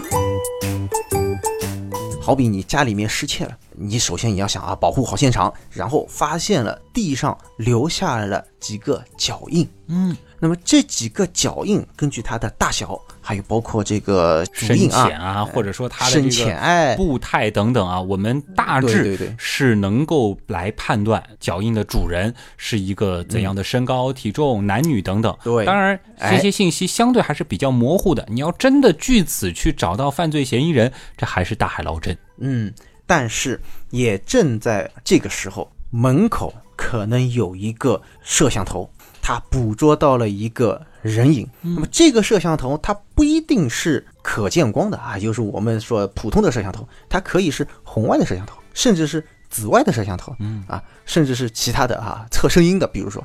[2.20, 25.36] 好比你家里面失窃了，你首先你要想啊，保护好现场，然后发现了地上留下了几个脚印，嗯，那么这几个脚印根据它的大小，还有包括这个足深印浅啊，或者说它的深这个步态等等啊，我们大致是能够来判断脚印的主人是一个怎样的身高、体重、男女等等。
[25.44, 28.26] 对当然哎这些信息相对还是比较模糊的。
[28.30, 32.16] 你要真的据此去找到犯罪嫌疑人，这还是大海捞针。
[32.38, 32.72] 嗯，
[33.06, 33.60] 但是
[33.90, 38.90] 也正在这个时候，门口可能有一个摄像头，
[39.22, 41.48] 它捕捉到了一个人影。
[41.60, 53.24] 那么这个摄像头它不一定是可见光的啊，就是我们说普通的摄像头，它可以是红外的摄像头，甚至是紫外的摄像头，嗯啊，甚至是其他的啊测声音的，比如说。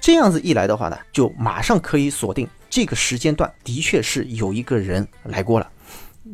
[0.00, 5.70] 这样子一来的话呢，就马上可以锁定这个时间段的确是有一个人来过了，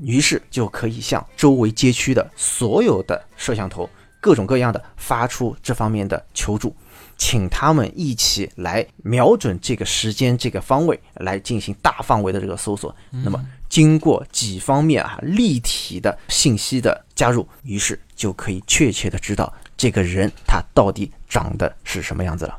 [0.01, 3.87] 于是就可以向周围街区的所有的摄像头
[4.23, 6.75] 各种各样的发出这方面的求助，
[7.19, 12.95] 请他们一起来瞄准这个时间、这个方位来进行大范围的这个搜索。
[13.11, 22.59] 那么经过几方面啊立体的信息的加入，于是就可以确切的知道这个人他到底长得是什么样子了。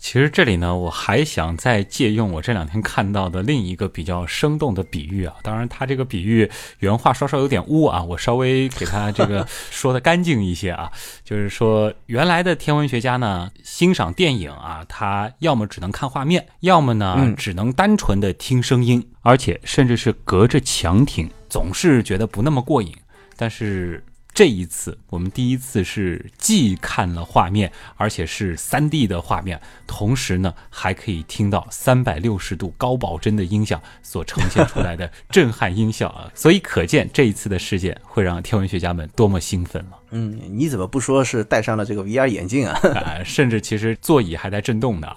[0.00, 5.34] 其实这里呢，我还想再借用我这两天看到的另一个比较生动的比喻啊。
[5.42, 10.90] 当然，他这个比喻原话稍稍有点污啊，我稍微给他这个说的干净一些啊。
[11.22, 22.90] 就是说，原来的天文学家呢，欣赏电影啊，他要么只能看画面，要么呢嗯只能单纯的听声音，而且甚至是隔着墙听，总是觉得不那么过瘾。
[23.36, 24.02] 但是
[24.32, 36.30] 这一次，我们第一次是既看了画面，而且是三 D 的画面，同时呢还可以听到三百六十度高保真的音响所呈现出来的震撼音效啊！
[36.34, 42.78] 所以可见这一次的事件会让天文学家们多么兴奋了嗯，你怎么不说是戴上了这个 VR 眼镜啊？
[42.94, 43.22] 啊！
[43.24, 45.08] 甚至其实座椅还在震动呢。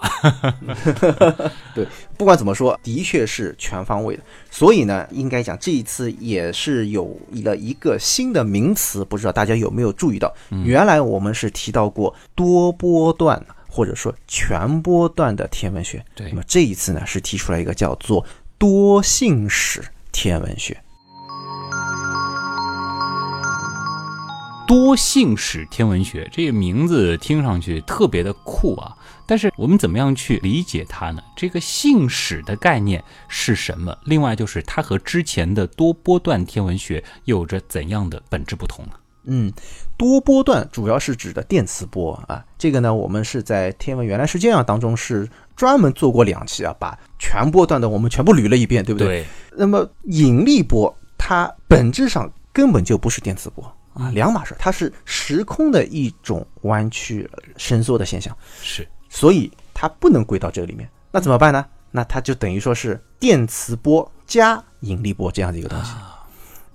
[1.74, 1.86] 对，
[2.16, 4.22] 不管怎么说，的确是全方位的。
[4.50, 10.32] 所以呢，应该讲这一次也是有了一个新的名词，不知道大家有没有注意到？
[10.64, 18.24] 原来我们是提到过多波段或者说全波段的天文学，对那么这一次呢是提出来一个叫做
[18.58, 19.82] 多信使
[20.12, 20.80] 天文学。
[24.66, 28.96] 多信使天文学这个名字听上去特别的酷啊，
[29.26, 31.22] 但是我们怎么样去理解它呢？
[31.36, 33.94] 这个信使的概念是什么？
[34.04, 38.92] 另外就是它和之前的多波段天文学有着怎样的本质不同呢？
[39.26, 39.52] 嗯，
[39.96, 49.26] 多波段主要是指的电磁波啊，这个呢，我们是在《天文原来是这样》当中是专门做过两期啊，把全波段的我们全部捋了一遍，对不对？
[49.56, 53.64] 那么引力波它本质上根本就不是电磁波
[53.94, 58.86] 啊，两码事，它是时空的一种弯曲伸缩的现象，是。
[59.08, 60.88] 所以它不能归到这个里面。
[61.10, 61.64] 那怎么办呢？
[61.92, 65.92] 那它就等于说是电磁波加引力波这样的一个东西。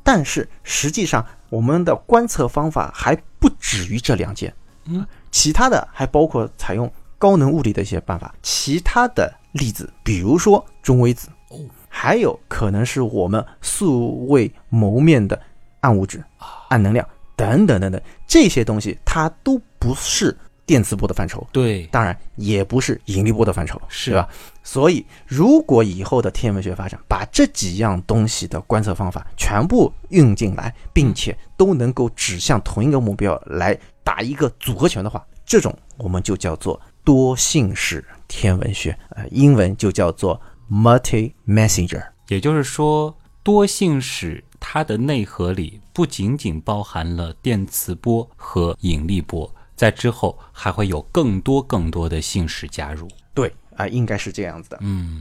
[0.01, 4.53] 但是实际上，我们的观测方法还不止于这两件，
[4.85, 11.59] 嗯，其他的还包括采用高能物理的一些办法，其他的粒子，比如说中微子，哦，
[11.89, 15.39] 还有可能是我们素未谋面的
[15.81, 16.23] 暗物质、
[16.69, 21.45] 暗能量等等等等这些东西，它都不是电磁波的范畴。
[21.51, 24.27] 对，当然也不是引力波的范畴，是吧？
[24.63, 40.39] 所以，如果以后的天文学发展把这几样东西的观测方法全部用进来，并且都能够指向同一个目标来打一个组合拳的话，这种我们就叫做多信使天文学，呃，英文就叫做
[40.69, 42.03] multi messenger。
[42.27, 53.07] 也就是说，多信使它的内核里不仅仅包含了电磁波和引力波，在之后还会有更多更多的信使加入。
[53.33, 54.77] 对啊、应该是这样子的。
[54.81, 55.17] 嗯，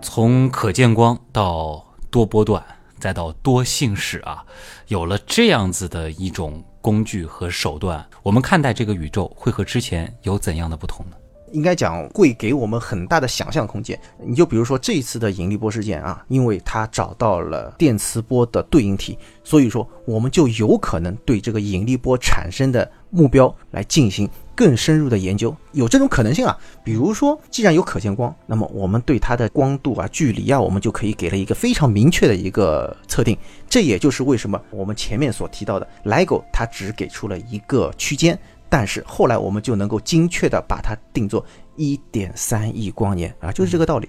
[0.00, 2.64] 从可见光到多波段，
[3.00, 4.44] 再到多信使啊，
[4.86, 11.16] 有了这样子的一种工具和手段，我们看待这个宇宙会和之前有怎样的不同呢？
[11.54, 13.98] 应该讲会给我们很大的想象空间。
[14.18, 26.58] 你就比如说这一次的引力波事件啊，因为它找到了电磁波的对应体，所以说我们就有可能对这个引力波产生的目标来进行更深入的研究，有这种可能性啊。
[26.82, 33.38] 比如说，既然有可见光，那么我们对它的光度啊、距离啊，我们就可以给了一个非常明确的一个测定。
[33.68, 38.38] 这也就是为什么我们前面所提到的 Lego 它只给出了一个区间。
[38.76, 41.46] 但是后来我们就能够精确的把它定做
[41.76, 44.08] 一点三亿光年啊，就是这个道理。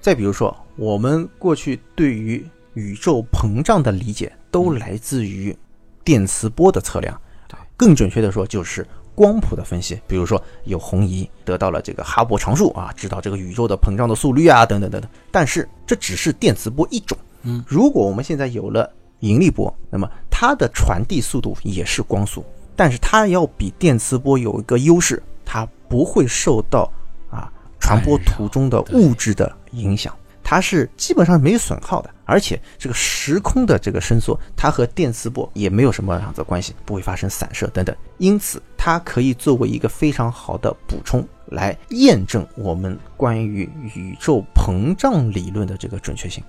[0.00, 2.44] 再比如说，我们过去对于
[2.74, 5.56] 宇宙膨胀的理解都来自于
[6.02, 8.84] 电磁波的测量，对，更准确的说就是
[9.14, 10.00] 光谱的分析。
[10.08, 15.08] 比如说有红移得到了这个哈勃常数啊，知道这个宇宙的膨胀的速率啊，等等等等。
[15.30, 22.44] 但是这只是电磁波一种，嗯，如果我们现在有了引力波，那么它的传递速度也是光速。
[22.76, 26.90] 但是它要比电磁波有一个优势，它不会受到
[27.30, 46.42] 啊传播途中的物质的影响，它是基本上没有损耗的，而且这个时空的这个伸缩，它和电磁波也没有什么样的关系，不会发生散射等等，因此它可以作为一个非常好的补充，来验证我们关于宇宙膨胀理论的这个准确性。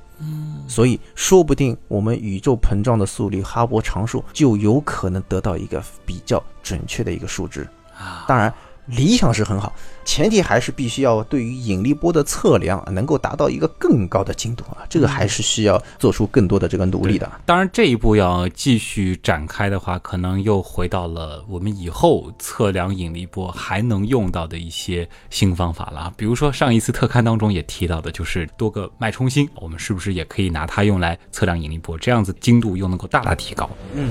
[0.68, 7.68] 所以说不定我们宇宙膨胀的速率哈勃常数就有可能得到一个比较准确的一个数值。
[7.98, 8.54] 啊，当然，
[8.92, 9.74] 理想是很好，
[10.06, 17.30] 前提还是必须要对于引力波的测量啊能够达到一个更高的精度啊，这个还是需要做出更多的这个努力的。
[17.46, 26.14] 当然，这一步要继续展开的话，可能又回到了我们以后测量引力波还能用到的一些新方法了啊。
[26.18, 31.98] 比如说上一次特刊当中也提到的，就是多个脉冲星，我们是不是也可以拿它用来测量引力波？
[31.98, 33.70] 这样子精度又能够大大提高。
[33.94, 34.10] 嗯，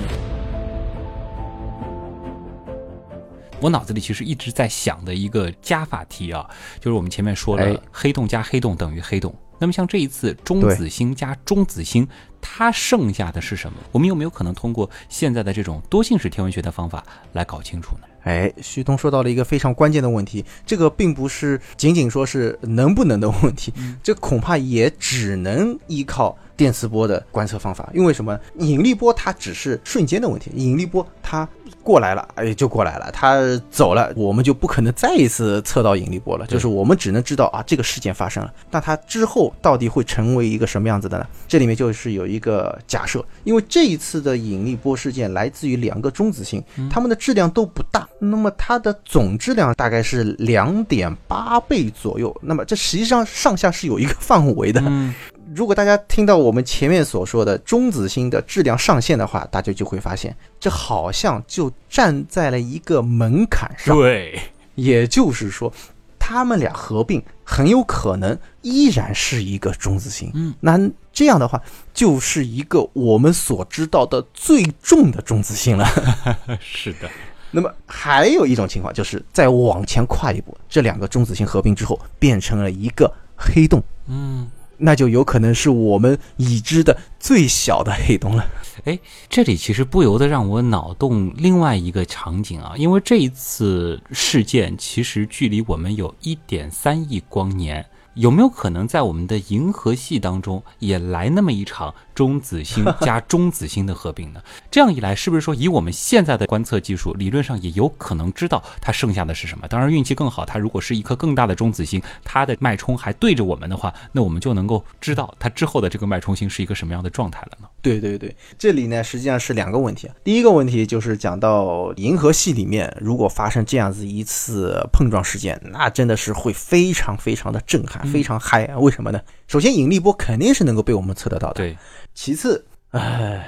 [3.60, 6.48] 我脑子里其实一直在想的一个加法题啊，
[6.80, 9.34] 就是我们前面说了哎，黑洞加黑洞等于黑洞。
[9.58, 12.08] 那么像这一次中子星加中子星，
[12.40, 13.76] 它剩下的是什么？
[13.92, 17.04] 我们有没有可能通过现在的这种多信使天文学的方法
[17.34, 18.06] 来搞清楚呢？
[18.22, 23.70] 哎，旭东说到了一个非常关键的问题，这个并不是仅仅说是能不能的问题，
[24.02, 27.88] 这恐怕也只能依靠电磁波的观测方法。
[27.94, 28.38] 因为什么？
[28.58, 31.48] 引力波它只是瞬间的问题，引力波它
[31.82, 33.40] 过来了，哎，就过来了，它
[33.70, 36.46] 走了，我们就不可能再一次测到引力波了。
[36.46, 41.26] 就是我们只能知道啊，这个事件发生了，那它之后到底会成为一个什么样子的呢？
[41.48, 52.36] 这里面就是有一个假设，因为这一次的引力波事件来自于两个中子星，它们的质量都不大，那么它的总质量大概是两点八倍左右。
[52.42, 54.82] 那么这实际上上下是有一个范围的。
[54.84, 55.14] 嗯，
[55.52, 63.96] 如果大家听到我们前面所说的中子星的质量上限的话，大家就会发现，这好像就站在了一个门槛上。
[63.96, 64.40] 对，
[64.76, 65.72] 也就是说，
[66.20, 70.30] 他们俩合并很有可能依然是一个中子星。
[70.34, 70.78] 嗯，那
[71.12, 71.60] 这样的话，
[71.92, 75.84] 就是一个我们所知道的最重的中子星了。
[76.60, 77.10] 是的，
[77.50, 84.48] 那么还有一种情况，就是再往前跨一步，这两个中子星合并之后，变成了一个黑洞，嗯。
[84.80, 88.44] 那就有可能是我们已知的最小的黑洞了。
[88.84, 97.84] 哎，这里其实不由得让我脑洞另外一个场景啊，因为这一次事件其实距离我们有一点三亿光年，
[98.14, 104.42] 有没有可能在我们的银河系当中也来那么一场中子星加中子星的合并呢？
[104.70, 109.66] 这样一来，是不是说以我们现在的观测技术，理论上也有可能知道它剩下的是什么？
[109.68, 117.68] 当然，运气更好，它如果是一颗更大的中子星，它的脉冲还对着我们的话，那我们就能够知道它之后的这个脉冲星是一个什么样的状态了呢？
[117.82, 120.10] 对对对，这里呢实际上是两个问题。
[120.22, 128.78] 第一个问题就是讲到银河系里面，如果发生这样子一次碰撞事件，那真的是会非常非常的震撼，非常嗨啊！
[128.78, 129.20] 为什么呢？
[129.46, 131.54] 首先，引力波肯定是能够被我们测得到的。
[131.54, 131.76] 对，
[132.14, 133.44] 其次，唉，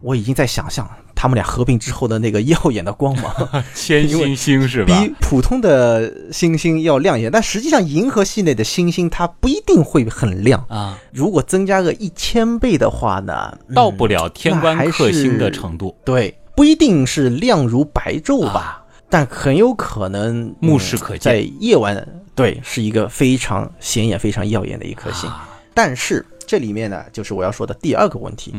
[0.00, 0.88] 我已经在想象
[1.24, 3.34] 他们俩合并之后的那个耀眼的光芒，
[3.74, 4.92] 千星星是吧？
[5.00, 7.32] 比普通的星星要亮眼。
[7.32, 10.98] 但实际上，银河系内的星星它不一定会很亮啊。
[11.14, 15.96] 如果增加个一千倍的话呢，到不了天官克星的程度。
[16.04, 22.06] 对，不一定是亮如白昼吧，但很有可能目视可见，在夜晚。
[22.34, 25.30] 对，是一个非常显眼、非常耀眼的一颗星，
[25.72, 28.54] 但是这里面呢，就是我要说的第二个问题，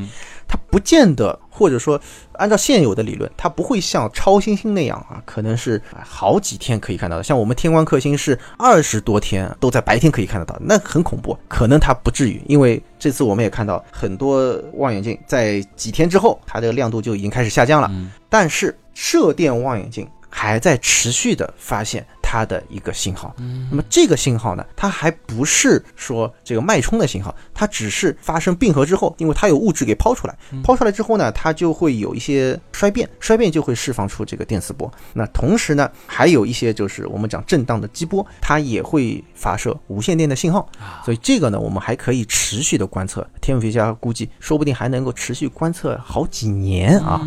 [0.48, 2.00] 它不见得，或者说
[2.34, 7.24] 按照现有的理论，它不会像超新星那样啊，可能是好几天可以看到的。
[7.24, 11.38] 像我们天官克星是二十多天都在白天可以看得到，那很恐怖。
[11.48, 17.92] 可能它不至于，因为这次我们也看到很多望远镜在几天之后，它的亮度就已经开始下降了。
[18.30, 22.06] 但是射电望远镜还在持续的发现。
[22.36, 23.34] 它的一个信号，
[23.70, 34.92] 那么这个信号呢，它还不是说这个脉冲的信号，它只是发生并合之后，因为它有物质给抛出来，抛出来之后呢，它就会有一些衰变，衰变就会释放出这个电磁波。
[35.14, 40.68] 那同时呢，还有一些就是我们讲震荡的激波，它也会发射无线电的信号。
[41.06, 43.26] 所以这个呢，我们还可以持续的观测。
[43.40, 47.26] 天文学家估计，说不定还能够持续观测好几年啊。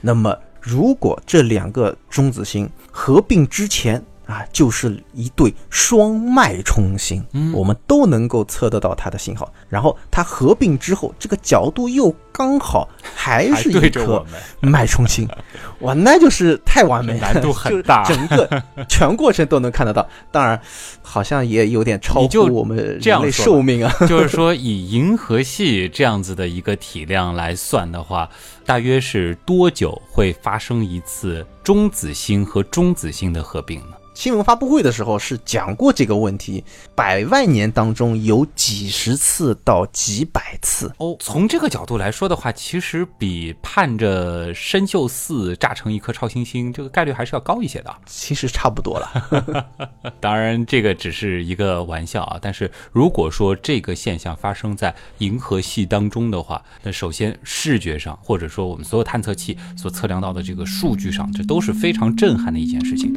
[0.00, 7.22] 那么如果这两个中子星合并之前，啊，就是一对双脉冲星，
[7.52, 9.52] 我们都能够测得到它的信号。
[9.68, 14.24] 然后它合并之后，这个角度又刚好还是一颗
[14.60, 15.28] 脉冲星，
[15.80, 20.08] 哇，那就是太完美了，难度很大，整个 全过程都能看得到。
[20.30, 20.58] 当然，
[21.02, 23.94] 好像也有点超乎我们人类寿命啊。
[24.06, 28.30] 就是说，以银河系这样子的一个体量来算的话，
[28.64, 33.96] 大约是多久会发生一次中子星和中子星的合并呢？
[34.14, 36.62] 新闻发布会的时候是讲过这个问题，
[36.94, 41.16] 百万年当中有几十次到几百次哦。
[41.18, 47.94] 从这个角度来说的话，其实比盼着深秀四炸成一颗超新星这个概率还是要高一些的。
[48.04, 49.66] 其实差不多了。
[50.20, 52.38] 当然，这个只是一个玩笑啊。
[52.40, 63.12] 但是如果说这个现象发生在银河系当中的话，那首先视觉上，或者说我们所有探测器所测量到的这个数据上，这都是非常震撼的一件事情。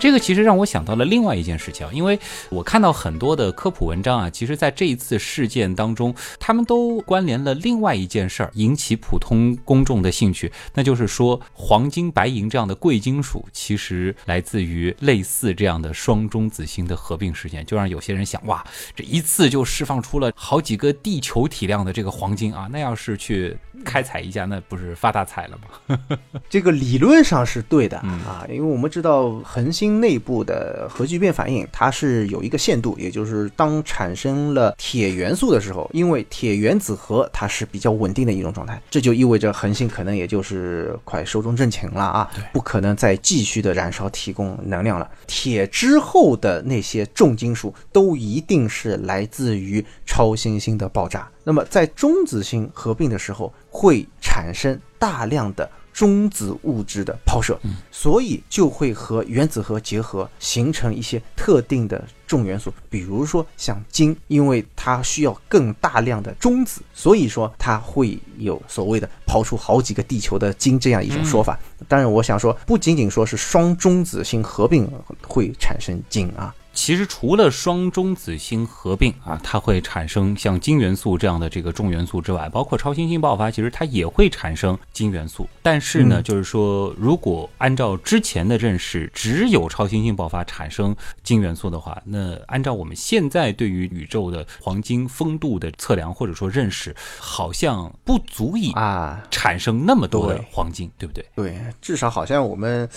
[0.00, 2.18] 这个其实让我想到了另外一件事情啊，因为
[2.48, 18.64] 我看到很多的科普文章啊，其实在这一次事件当中，他们都关联了另外一件事儿，引起普通公众的兴趣，那就是说黄金、白银这样的贵金属，其实来自于类似这样的双中子星的合并事件，就让有些人想，哇，
[18.96, 23.54] 这一次就释放出了好几个地球体量的这个黄金啊，那要是去。
[23.84, 25.98] 开采一下，那不是发大财了吗？
[26.48, 45.10] 这个理论上是对的啊，因为我们知道恒星内部的核聚变反应，它是有一个限度，也就是当产生了铁元素的时候，因为铁原子核它是比较稳定的一种状态，这就意味着恒星可能也就是快寿终正寝了啊，不可能再继续的燃烧提供能量了。
[45.26, 51.28] 铁之后的那些重金属都一定是来自于超新星的爆炸。
[51.42, 57.58] 那么在中子星合并的时候，会产生大量的中子物质的抛射，
[57.90, 71.58] 所以就会和原子核结合，形成一些特定的重元素，比如说像金，因为它需要更大量的中子，所以说它会有所谓的抛出好几个地球的金这样一种说法。
[71.88, 74.88] 当然，我想说，不仅仅说是双中子星合并
[75.26, 76.54] 会产生金啊。
[76.72, 85.48] 其实除了双中子星合并啊，它会产生像金元素这样的这个重元素之外，包括超新星爆发，其实它也会产生金元素。
[85.62, 101.26] 但是呢，就是说，如果按照之前的认识，只有超新星爆发产生金元素的话，那按照我们现在对于宇宙的黄金风度的测量或者说认识，好像不足以啊产生那么多的黄金，对不对？
[101.34, 102.88] 对，至少好像我们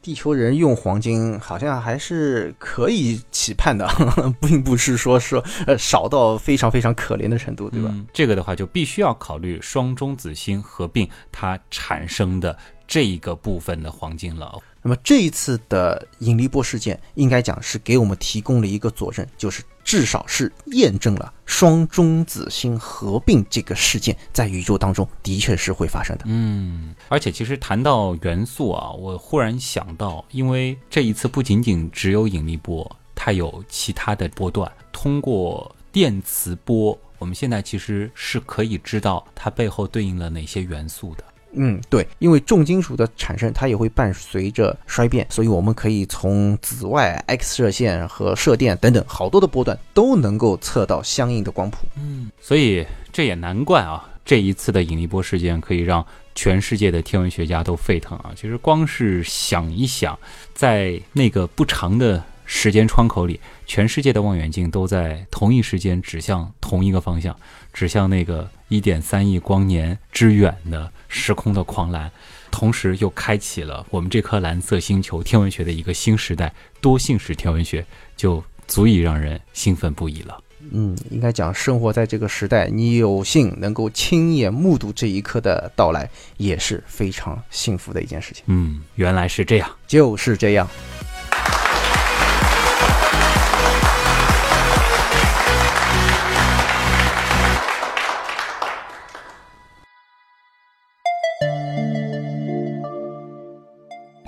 [0.00, 3.15] 地球人用黄金，好像还是可以。
[3.30, 3.88] 期盼的，
[4.40, 7.94] 并不是说说呃少到非常非常可怜的程度，对吧？
[8.12, 12.56] 这个的话就必须要考虑双中子星合并它产生的
[12.86, 14.58] 这一个部分的黄金了。
[14.82, 26.24] 那么这一次的引力波事件，应该讲是给我们提供了一个佐证，就是至少是验证了双中子星合并这个事件在宇宙当中的确是会发生的。
[26.28, 41.24] 嗯，而且其实谈到元素啊，我忽然想到，因为这一次不仅仅只有引力波，它有其他的波段，通过电磁波，我们现在其实是可以知道它背后对应了哪些元素的。
[41.58, 51.86] 嗯，对，因为重金属的产生，它也会伴随着衰变，所以我们可以从紫外、X 射线和射电等等好多的波段都能够测到相应的光谱。
[51.96, 56.04] 嗯，所以这也难怪啊，这一次的引力波事件可以让
[56.34, 58.32] 全世界的天文学家都沸腾啊。
[58.36, 60.18] 其实光是想一想，
[60.52, 67.36] 在那个不长的时间窗口里，全世界的望远镜都在同一时间指向同一个方向，
[67.72, 70.90] 指向那个一点三亿光年之远的。
[71.08, 72.10] 时空的狂澜，
[72.50, 77.86] 同时又开启了我们这颗蓝色星球天文学的一个新时代——多信使天文学，
[78.16, 80.42] 就足以让人兴奋不已了。
[80.72, 88.42] 嗯，应该讲，生活在这个时代，你有幸能够亲眼目睹这一刻的到来，也是非常幸福的一件事情。
[88.48, 90.68] 嗯，原来是这样，就是这样。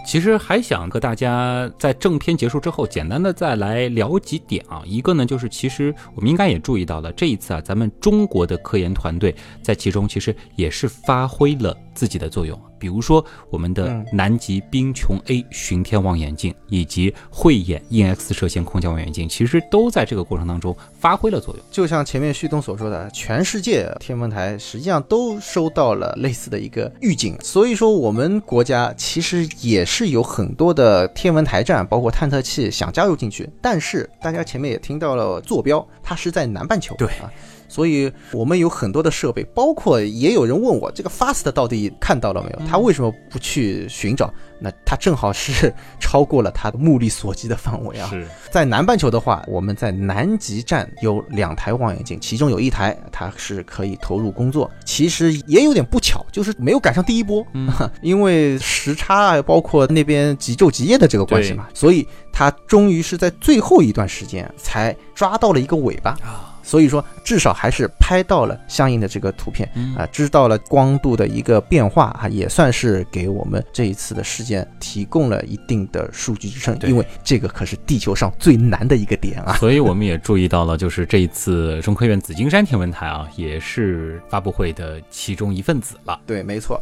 [0.08, 4.82] 其实还想和大家在正片结束之后，简单的再来聊几点啊。
[4.86, 12.56] 一个呢，就是其实我们应该也注意到了，这一次啊，咱们中国的科研团队在其中其实也是发挥了自己的作用。
[12.78, 21.64] 比如说，我们的南极冰穹 A 巡天望远镜以及慧眼 EX 射线空间望远镜，其实都在这个过程当中发挥了作用。
[21.72, 37.28] 就像前面旭东所说的，全世界天文台实际上都收到了类似的一个预警，所以说我们国家其实也是有很多的天文台站，包括探测器想加入进去，但是大家前面也听到了坐标，它是在南半球，对啊。
[37.68, 42.66] 所以我们有很多的设备，包括也有人问我这个 FAST 到底看到了没有？
[42.66, 44.32] 他为什么不去寻找？
[44.60, 48.10] 那他正好是超过了他的目力所及的范围啊。
[48.50, 54.68] 在南半球的话，我们在南极站有两台望远镜，其中有一台它是可以投入工作。
[54.84, 57.46] 其实也有点不巧，就是没有赶上第一波，
[58.02, 66.47] 因为时差啊，包括那边极昼极夜的这个关系嘛，所以它终于是在最后一段时间才抓到了一个尾巴啊。
[66.68, 69.66] 所以说，至少还是拍到了相应的这个图片
[69.96, 76.78] 啊，知道了光度的一个变化啊，也算是给我们这一次的事件提供了一定的数据支撑。
[76.82, 79.54] 因为这个可是地球上最难的一个点啊。
[79.54, 86.20] 所以我们也注意到了，就是这一次中科院紫金山天文台啊，也是发布会的其中一份子了。
[86.26, 86.78] 对，没错。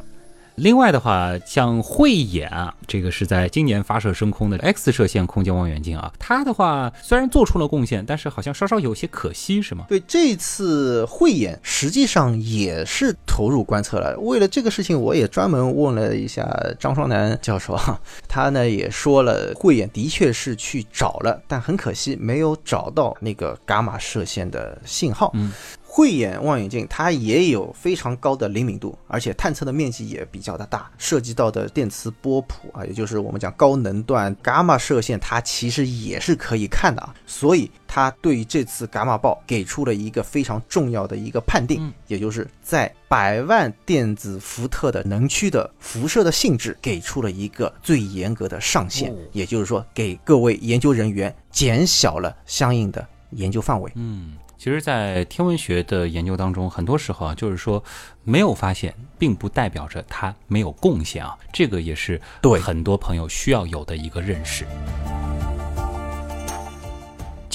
[0.57, 9.85] 另外的话，像慧眼啊，这个是在今年发射升空的 X 射线空间望远镜啊，它的话虽然做出了贡献，但是好像稍稍有些可惜，是吗？
[9.89, 14.19] 对，这次慧眼实际上也是投入观测了。
[14.19, 16.49] 为了这个事情，我也专门问了一下
[16.79, 25.31] 张双南教授啊，他呢也说了，慧眼的确是去找了，但很可惜没有找到那个伽马射线的信号。
[25.35, 25.53] 嗯。
[25.97, 37.15] 慧眼望远镜它也有非常高的灵敏度，而且探测的面积也比较的大，涉及到的电磁波谱啊，也就是我们讲高能段伽马射线，它其实也是可以看的啊。
[37.25, 53.91] 所以它对于这次伽马暴给出了一个非常重要的一个判定，也就是在百万电子伏特的能区的辐射的性质给出了一个最严格的上限，也就是说给各位研究人员减小了相应的研究范围。
[53.95, 54.35] 嗯。
[54.67, 57.85] 其实，在天文学的研究当中，很多时候啊，就是说
[58.25, 61.39] 没有发现，并不代表着它没有贡献啊。
[61.53, 64.67] 这个也是对很多朋友需要有的一个认识。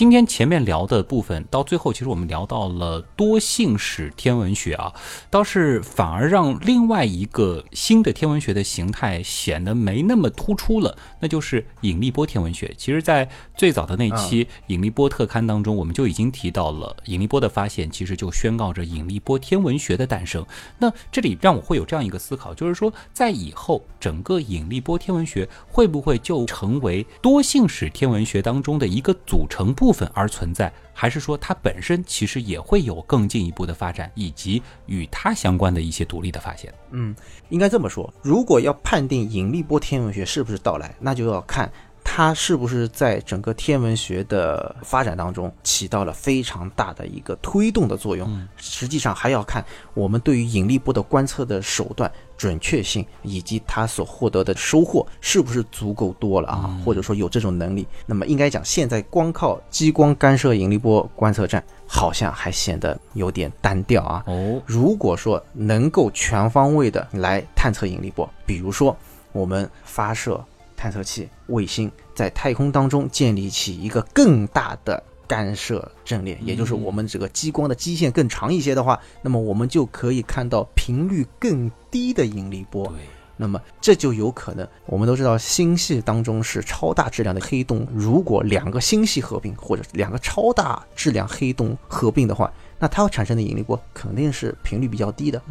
[0.02, 4.92] 今天前面聊的部分，到最后其实我们聊到了多信使天文学啊，
[5.30, 12.74] 倒是反而让另外一个新的天文学的形态显得没那么突出了，那就是引力波天文学。
[12.76, 20.44] 其实，在最早的那期引力波特刊当中，我们就已经提到了引力波的发现，其实就宣告着引力波天文学的诞生。
[20.80, 29.91] 那这里让我会有这样一个思考，就是说，在以后整个引力波天文学会不会就成为多信使天文学当中的一个组成部？
[29.92, 36.74] 部分而存在，还是说它本身其实也会有更进一步的发展，以及与它相关的一些独立的发现？
[36.92, 37.14] 嗯，
[37.50, 38.12] 应该这么说。
[38.22, 41.70] 如果要判定引力波天文学是不是到来，那就要看
[42.06, 48.48] 它是不是在整个天文学的发展当中起到了非常大的一个推动的作用？
[48.56, 52.10] 实际上还要看我们对于引力波的观测的手段
[52.42, 56.76] 准确性，以及他所获得的收获是不是足够多了啊？
[56.84, 57.86] 或者说有这种能力？
[58.08, 64.24] 那么应该讲，现在光靠激光干涉引力波观测站好像还显得有点单调啊。
[64.26, 68.98] 哦，如果说能够全方位的来探测引力波，比如说
[69.32, 70.44] 我们发射
[70.76, 82.86] 探测器、卫星，在太空当中建立起一个更大的干涉阵列，也就是我们这个激光的基线更长一些的话，那么我们就可以看到频率更低的引力波。
[82.88, 82.98] 对，
[83.38, 95.42] 那么这就有可能，我们都知道星系当中是超大质量的黑洞，如果两个星系合并，或者两个超大质量黑洞合并的话，那它产生的引力波肯定是频率比较低的。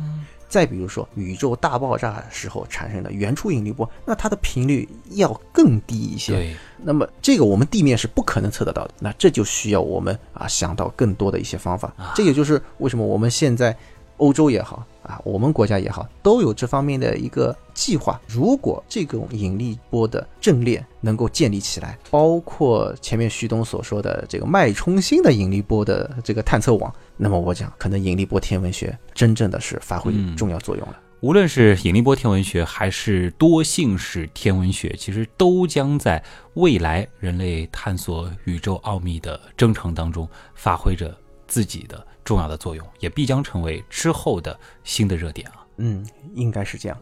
[0.50, 6.32] 嗯，再比如说宇宙大爆炸时候产生的原初引力波，那它的频率要更低一些。
[6.32, 11.94] 对，那么这个我们地面是不可能测得到的，那这就需要我们啊想到更多的一些方法。
[12.14, 13.76] 这也就是为什么我们现在
[14.16, 18.20] 欧洲也好啊，我们国家也好，都有这方面的一个计划。
[18.26, 30.98] 如果这种引力波的阵列能够建立起来，包括前面徐东所说的这个脉冲星的引力波的这个探测网，那么我讲可能引力波天文学真正的是发挥嗯重要作用了。
[31.20, 36.22] 无论是引力波天文学还是多性式天文学，其实都将在
[36.54, 41.14] 未来人类探索宇宙奥秘的征程当中发挥着
[41.46, 45.60] 自己的重要的作用，也必将成为之后的新的热点啊。
[45.76, 46.98] 嗯，应该是这样。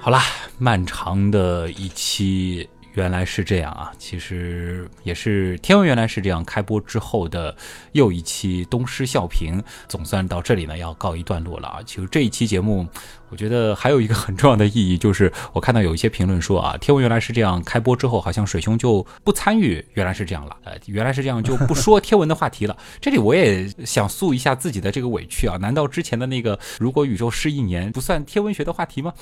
[0.00, 0.22] 好啦，
[0.56, 2.66] 漫长的一期
[2.96, 7.54] 原来是这样啊，其实也是《天文原来是这样》开播之后的
[7.92, 11.80] 又一期东施效颦，总算到这里呢要告一段落了啊。
[11.84, 12.86] 其实这一期节目，
[13.28, 22.76] 我觉得还有一个很重要的意义，就是我看到有一些评论说啊，《天文原来是这样》开播之后，好像水兄就不参与原来是这样了，呃，原来是这样就不说 天文的话题了。
[23.00, 29.12] 这里我也想诉一下自己的这个委屈啊，难道之前的那个如果宇宙是一年不算天文学的话题吗？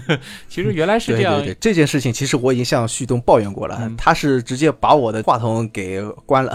[0.48, 6.54] 其实原来是这样，对对对，这件事情其实我已经向旭东抱怨过了，嗯他是直接把我的话筒给关了。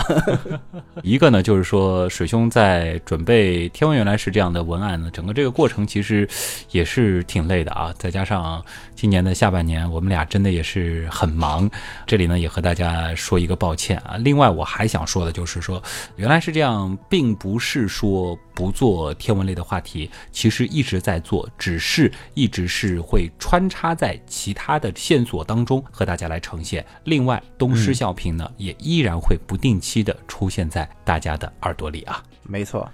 [1.02, 6.28] 一个呢，就是说水兄在准备《天文原来是这样的》文案呢，整个这个过程其实
[6.72, 7.94] 也是是挺累的啊。
[7.98, 8.64] 再加上
[8.96, 11.70] 今年的下半年，我们俩真的也是很忙，
[12.06, 14.18] 这里呢也和大家说一个抱歉啊。
[14.18, 15.82] 另外我还想说的就是说，
[16.16, 26.86] 原来是这样，并不是说不做天文类的话题，其实一直在做，只是一直是会穿插在其他的线索当中和大家来呈现。
[27.06, 32.22] 另外，东施效颦呢，也依然会不定期的出现在大家的耳朵里啊。
[32.44, 32.90] 没错，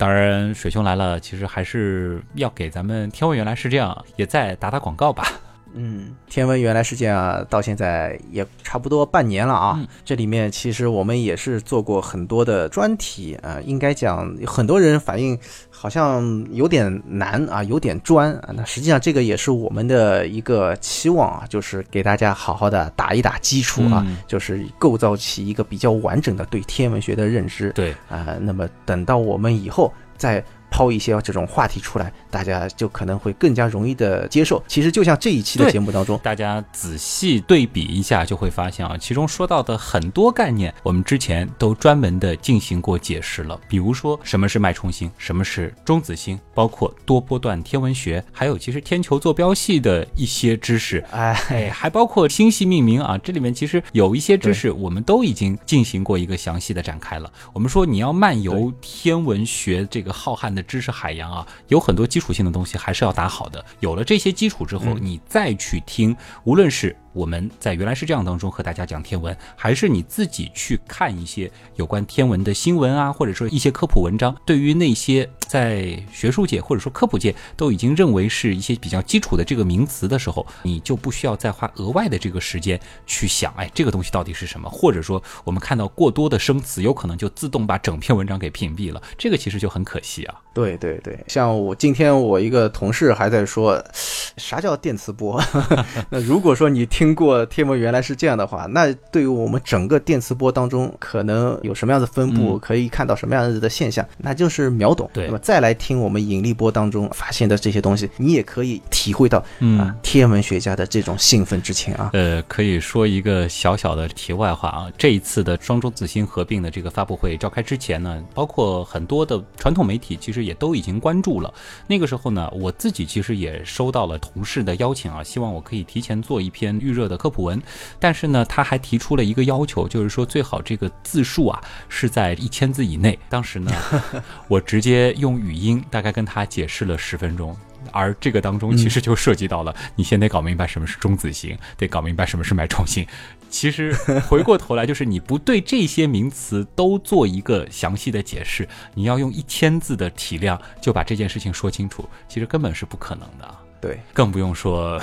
[0.00, 5.30] 当然，水兄来了，其实还是要给咱们天文原来是这样，也再打打广告吧。
[5.74, 9.74] 嗯，天文原来是这样，到现在也差不多半年了啊。
[9.78, 15.38] 嗯这里面其实我们也是做过很多的专题啊、呃应该讲很多人反映
[15.70, 18.50] 好像有点难啊，有点专啊。
[18.54, 27.70] 那实际上这个也是我们的一个期望啊，就是给大家好好的打一打基础啊，嗯就是构造起一个比较完整的对天文学的认知。
[27.72, 30.42] 对，啊、那么等到我们以后再
[30.80, 34.62] 抛一些这种话题出来，大家就可能会更加容易的接受。
[34.66, 43.60] 其实就像这一期的节目当中，大家仔细对比一下，就会发现啊，其中说到的很多概念，我们之前都专门的进行过解释了。
[43.68, 51.04] 比如说，什么是脉冲星，什么是中子星，包括多波段天文学，还有其实天球坐标系的一些知识。
[51.12, 57.30] 哎，哎，还包括星系命名啊，这里面其实有一些知识，我们都已经进行过一个详细的展开了。
[57.52, 63.64] 我们说你要漫游天文学这个浩瀚的知识海洋啊，有很多基础性的东西还是要打好的。
[63.80, 84.68] 有了这些基础之后，你再去听，无论是我们在原来是这样当中和大家讲天文，还是你自己去看一些有关天文的新闻啊，或者说一些科普文章，对于那些在学术界或者说科普界都已经认为是一些比较基础的这个名词的时候，你就不需要再花额外的这个时间去想，哎，这个东西到底是什么？
[84.70, 90.34] 或者说我们看到过多的生词，有可能就自动把整篇文章给屏蔽了，这个其实就很可惜啊。
[90.52, 93.82] 对对对，像我今天我一个同事还在说，
[94.36, 95.42] 啥叫电磁波？
[96.10, 105.08] 那如果说你天听过天文原来是这样的话，那对于我们整个电磁波当中可能有什么样的分布，可以看到什么样子的现象，那就是秒懂。
[105.14, 112.10] 对那么再来听我们引力波当中发现的这些东西，你也可以体会到嗯啊天文学家的这种兴奋之情啊。
[112.12, 121.50] 呃，可以说一个小小的题外话啊，这一次的双中子星合并的这个发布会召开之前呢，包括很多的传统媒体其实也都已经关注了。
[121.86, 127.62] 那个时候呢，我自己其实也收到了同事的邀请啊，希望我可以提前做一篇预热的科普文。
[127.98, 133.18] 但是呢，他还提出了一个要求，就是说最好这个字数啊是在一千字以内。
[133.28, 133.72] 当时呢，
[134.48, 137.56] 我直接用语音大概跟他解释了十分钟。
[137.92, 143.04] 而这个当中其实就涉及到了，你先得搞明白什么是中子星，得搞明白什么是脉冲星。
[143.48, 143.92] 其实
[144.28, 153.58] 回过头来，就是你不对这些名词都做一个详细的解释，你要用一千字的体量就把这件事情说清楚，其实根本是不可能的啊。
[153.80, 155.00] 对，更不用说，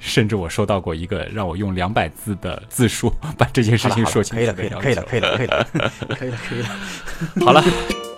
[0.00, 5.66] 甚至我收到过一个让我用两百字的字数 把这件事情说清楚可以了，可以了，可以了，可以了，可以了，
[6.16, 6.68] 可以了，可以了。
[7.44, 7.62] 好了。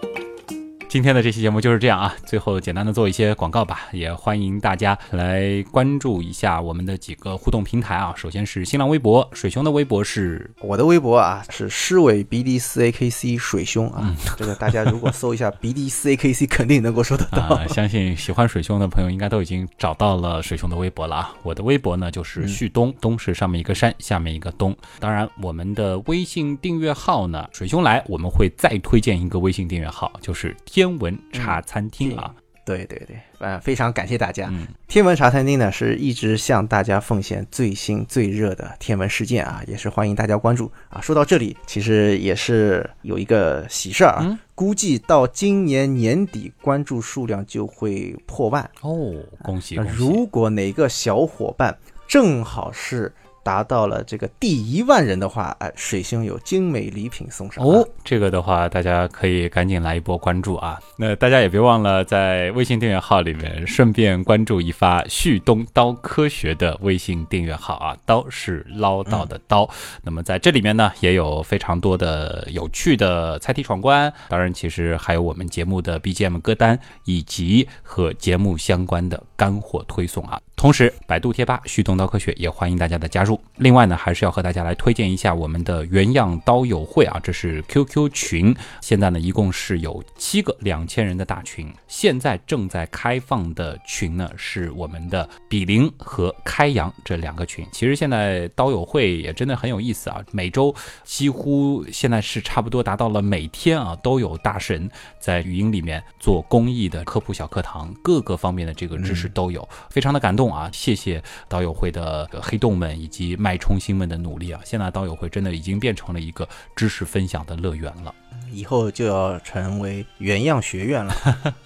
[0.92, 8.12] 今天的这期节目就是这样啊，最后简单的做一些广告吧，也欢迎大家来关注一下我们的几个互动平台啊。
[8.14, 17.38] 首先是新浪微博，水兄的微博是我的微博啊是诗尾 BD 四 AKC 水兄啊，这个大家如果搜一下 BD 四 AKC，肯定能够搜得到。
[17.56, 21.34] 啊，相信喜欢水兄的朋友应该都已经找到了水兄的微博了啊。
[21.42, 24.76] 我的微博呢就是旭东，东是上面一个山，下面一个东。
[25.00, 32.34] 当然，我们的微信订阅号呢，水兄来我们会再推荐一个微信订阅号，就是天文茶餐厅啊。
[32.64, 34.48] 对对对，呃，非常感谢大家。
[34.52, 41.00] 嗯天文茶餐厅呢是一直向大家奉献最新最热的天文事件啊，也是欢迎大家关注啊。
[41.00, 48.62] 说到这里，其实也是有一个喜事儿啊，嗯估计到今年年底关注数量就会破万。
[48.82, 49.12] 哦，
[49.42, 49.90] 恭喜恭喜！
[49.96, 51.76] 如果哪个小伙伴
[52.06, 53.12] 正好是
[53.42, 60.78] 达到了这个第一万人的话，哎，水星有精美礼品送上哦，这个的话，大家可以赶紧来一波关注啊！
[60.96, 69.68] 那大家也别忘了在微信订阅号里面顺便关注一发旭东刀科学的微信订阅号啊，刀是唠叨的刀。
[70.02, 80.40] 那么在这里面呢，也有非常多的有趣的猜题闯关，当然其实还有我们节目的 BGM 歌单以及和节目相关的干货推送啊。
[80.62, 83.40] 同时，百度贴吧旭东刀科学也欢迎大家的加入。
[83.56, 97.66] 另外呢，还是要和大家来推荐一下我们的原样刀友会啊，这是 QQ 群，现在呢一共是有七个两千人的大群，现在正在开放的群呢是我们的比邻和开阳这两个群。
[97.72, 104.88] 其实现在刀友会也真的很有意思啊，每周几乎现在是差不多达到了每天啊都有大神
[105.18, 110.70] 在语音里面做公益的科普小课堂，各个方面的这个知识都有，非常的感动啊！
[110.72, 114.60] 谢谢导友会的黑洞们以及脉冲星们的努力啊！
[114.64, 118.14] 现在导友会真的已经变成了一个知识分享的乐园了。
[118.50, 121.14] 以后就要成为原样学院了。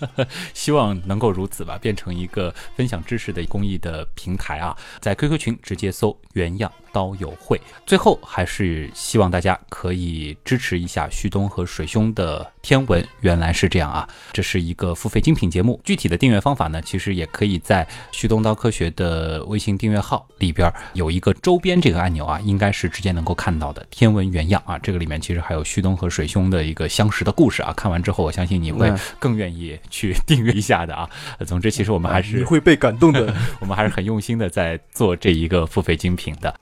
[0.53, 4.77] 希望能够如此吧，变成一个分享知识的公益的平台啊！
[5.01, 7.61] 在 QQ 群直接搜“原样刀友会”。
[7.87, 13.07] 最后还是希望大家可以支持一下旭东和水兄的天文。
[13.20, 15.81] 原来是这样啊，这是一个付费精品节目。
[15.85, 23.87] 具体的订阅方法呢，其实也可以在旭东刀科学的微信订阅号里边有一个周边这个按钮啊，应该是直接能够看到的。
[23.91, 27.73] 天文原样啊，这个里面其实还有旭东和水兄的一个相识的故事啊。
[27.77, 31.09] 看完之后，我相信你会嗯更愿意去订阅一下的啊。
[31.39, 33.35] 呃总之，其实我们还是你会被感动的。
[33.61, 36.55] 我们还是很用心的在做这一个付费精品的。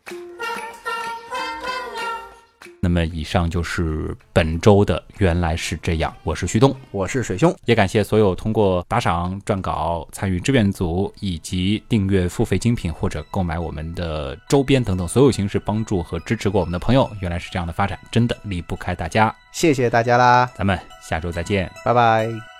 [2.84, 6.14] 那么，以上就是本周的原来是这样。
[6.22, 17.10] 我是旭东，我是水兄，也感谢所有通过打赏、撰稿、参与志愿组以及订阅付费精品或者购买我们的周边等等所有形式帮助和支持过我们的朋友。
[17.20, 19.34] 原来是这样的发展，真的离不开大家。
[19.50, 21.72] 谢谢大家啦，咱们下周再见。
[21.86, 22.53] 拜拜。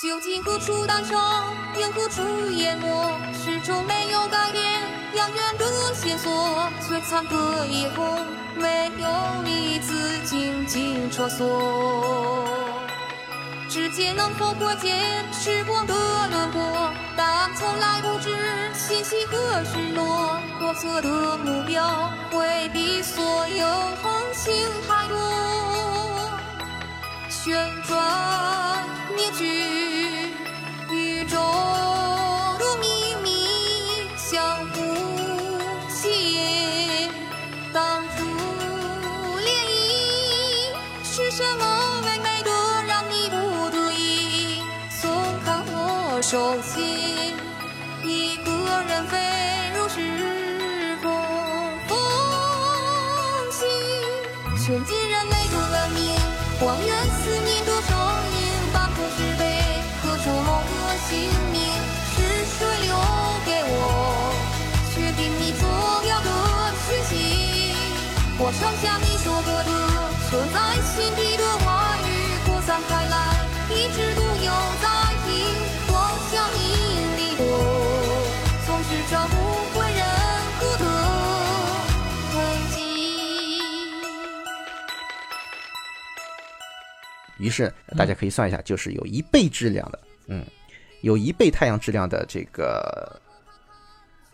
[0.00, 1.14] 究竟何处诞生，
[1.78, 2.22] 又何处
[2.52, 2.88] 淹没？
[3.34, 4.64] 始终没有改变，
[5.14, 6.32] 遥远的线索，
[6.80, 8.26] 璀璨的夜空，
[8.56, 11.44] 没有你一字静静穿梭。
[13.68, 16.90] 指尖能否窥见时光的轮廓？
[17.14, 18.34] 答案从来不知
[18.72, 19.36] 信息和
[19.66, 20.40] 失落。
[20.58, 23.66] 国策的目标，会比所有
[24.02, 25.18] 恒星太多。
[27.42, 28.86] 旋转，
[29.16, 29.46] 扭曲，
[30.90, 31.38] 宇宙
[32.58, 33.46] 的秘密，
[34.14, 34.76] 相互
[35.88, 37.10] 吸引，
[37.72, 38.24] 当初
[39.38, 41.02] 涟漪。
[41.02, 42.50] 是什么唯美的
[42.86, 44.60] 让你不得已
[44.90, 45.10] 松
[45.42, 47.34] 开我手心？
[48.04, 48.50] 一个
[48.86, 49.16] 人飞
[49.74, 51.10] 入时空
[51.88, 51.96] 缝
[53.50, 53.64] 隙，
[54.62, 56.14] 全禁人类的文明，
[56.60, 57.19] 荒原。
[63.72, 64.34] 我
[64.92, 65.62] 确定你重
[66.08, 66.28] 要的
[66.86, 67.12] 讯息？
[68.38, 69.70] 我唱下你说过的
[70.28, 72.08] 存在心底的话语，
[72.44, 73.14] 扩散开来，
[73.70, 74.50] 一直都有
[74.82, 74.84] 在
[75.24, 75.28] 听，
[75.86, 75.92] 光
[76.30, 76.60] 像引
[77.16, 77.40] 力的，
[78.66, 79.34] 总是找不
[79.72, 80.00] 回任
[80.58, 80.84] 何的
[82.32, 82.34] 痕
[82.74, 82.78] 迹。
[87.38, 90.44] 于是大家可以算一下，就是有一倍质量的，嗯，
[91.00, 93.20] 有一倍太阳质量的这个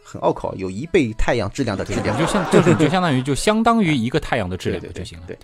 [0.02, 2.16] 很拗口，有一倍太阳质量的质量。
[2.18, 5.24] 就相就是就相当于就相当于一个太阳的质量对对对就行了。
[5.26, 5.36] 对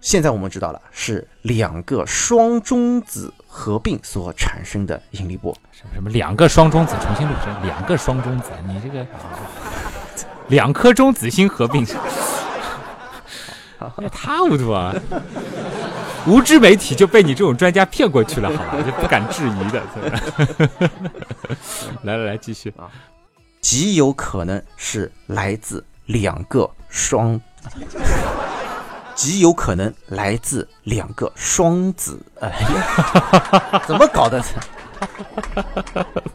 [0.00, 5.52] 现在我们知道了，是两个双中子合并所产生的引力波。
[5.72, 9.04] 什么什么两个双中子重新录制，两个双中子，你这个
[10.46, 11.84] 两颗中子星合并，
[13.98, 14.94] 也差不多啊。
[16.28, 18.82] 无知媒体就被你这种专家骗过去了，好吧？
[18.82, 19.82] 就不敢质疑的。
[22.02, 22.90] 来来来，继续啊。
[23.60, 27.40] 极有可能是来自两个双，
[29.14, 32.20] 极有可能来自两个双子。
[32.40, 34.42] 哎呀，怎么搞的？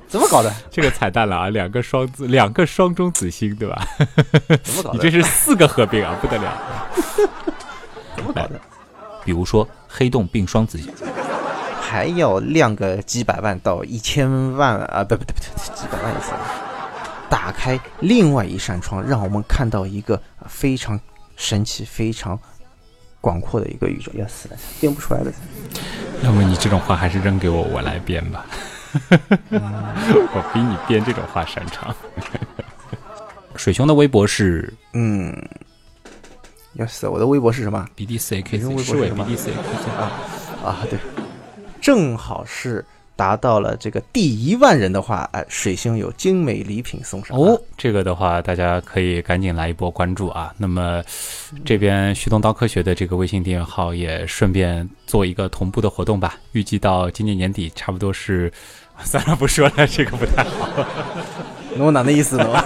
[0.07, 0.51] 怎么搞的？
[0.71, 1.49] 这个彩蛋了啊！
[1.49, 3.85] 两个双子，两个双中子星，对吧？
[4.63, 4.93] 怎么搞的？
[4.93, 6.53] 你这是四个合并啊，不得了。
[8.15, 8.59] 怎么搞的？
[9.25, 10.91] 比如说黑洞并双子星，
[11.79, 15.03] 还要亮个几百万到一千万啊！
[15.03, 15.39] 不不不不，
[15.75, 16.31] 几百万一次。
[17.29, 20.99] 打开另外一扇窗，让我们看到一个非常
[21.35, 22.39] 神奇、非常
[23.21, 24.11] 广阔的一个宇宙。
[24.15, 25.31] 要死了，编不出来了。
[26.23, 28.47] 要么你这种话还是扔给我，我来编吧。
[29.51, 31.95] 我比你编这种话擅长。
[33.55, 35.31] 水兄的微博是嗯，
[36.73, 40.11] 要死，我的微博是什么？BDCAK，水兄微博是为什么 BDCAK 啊。
[40.63, 40.97] 啊，对，
[41.81, 42.83] 正好是
[43.15, 50.53] 达到了这个第一万人的话，哎，水星有精美礼品送上啊哦，这个的话，大家可以赶紧来一波关注啊。
[50.57, 51.03] 那么，
[51.65, 56.37] 这边旭东刀科学的这个微信订阅号也顺便做一个同步的活动吧。
[56.53, 58.51] 预计到今年年底，差不多是，
[59.03, 60.85] 算了，不说了，这个不太好。
[61.75, 62.45] 侬哪能意思呢？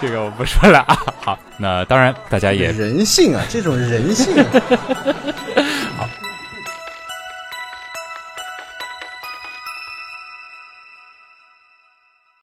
[0.00, 0.98] 这个我不说了啊。
[1.22, 4.34] 好，那当然，大家也人性啊，这种人性
[5.98, 6.08] 啊，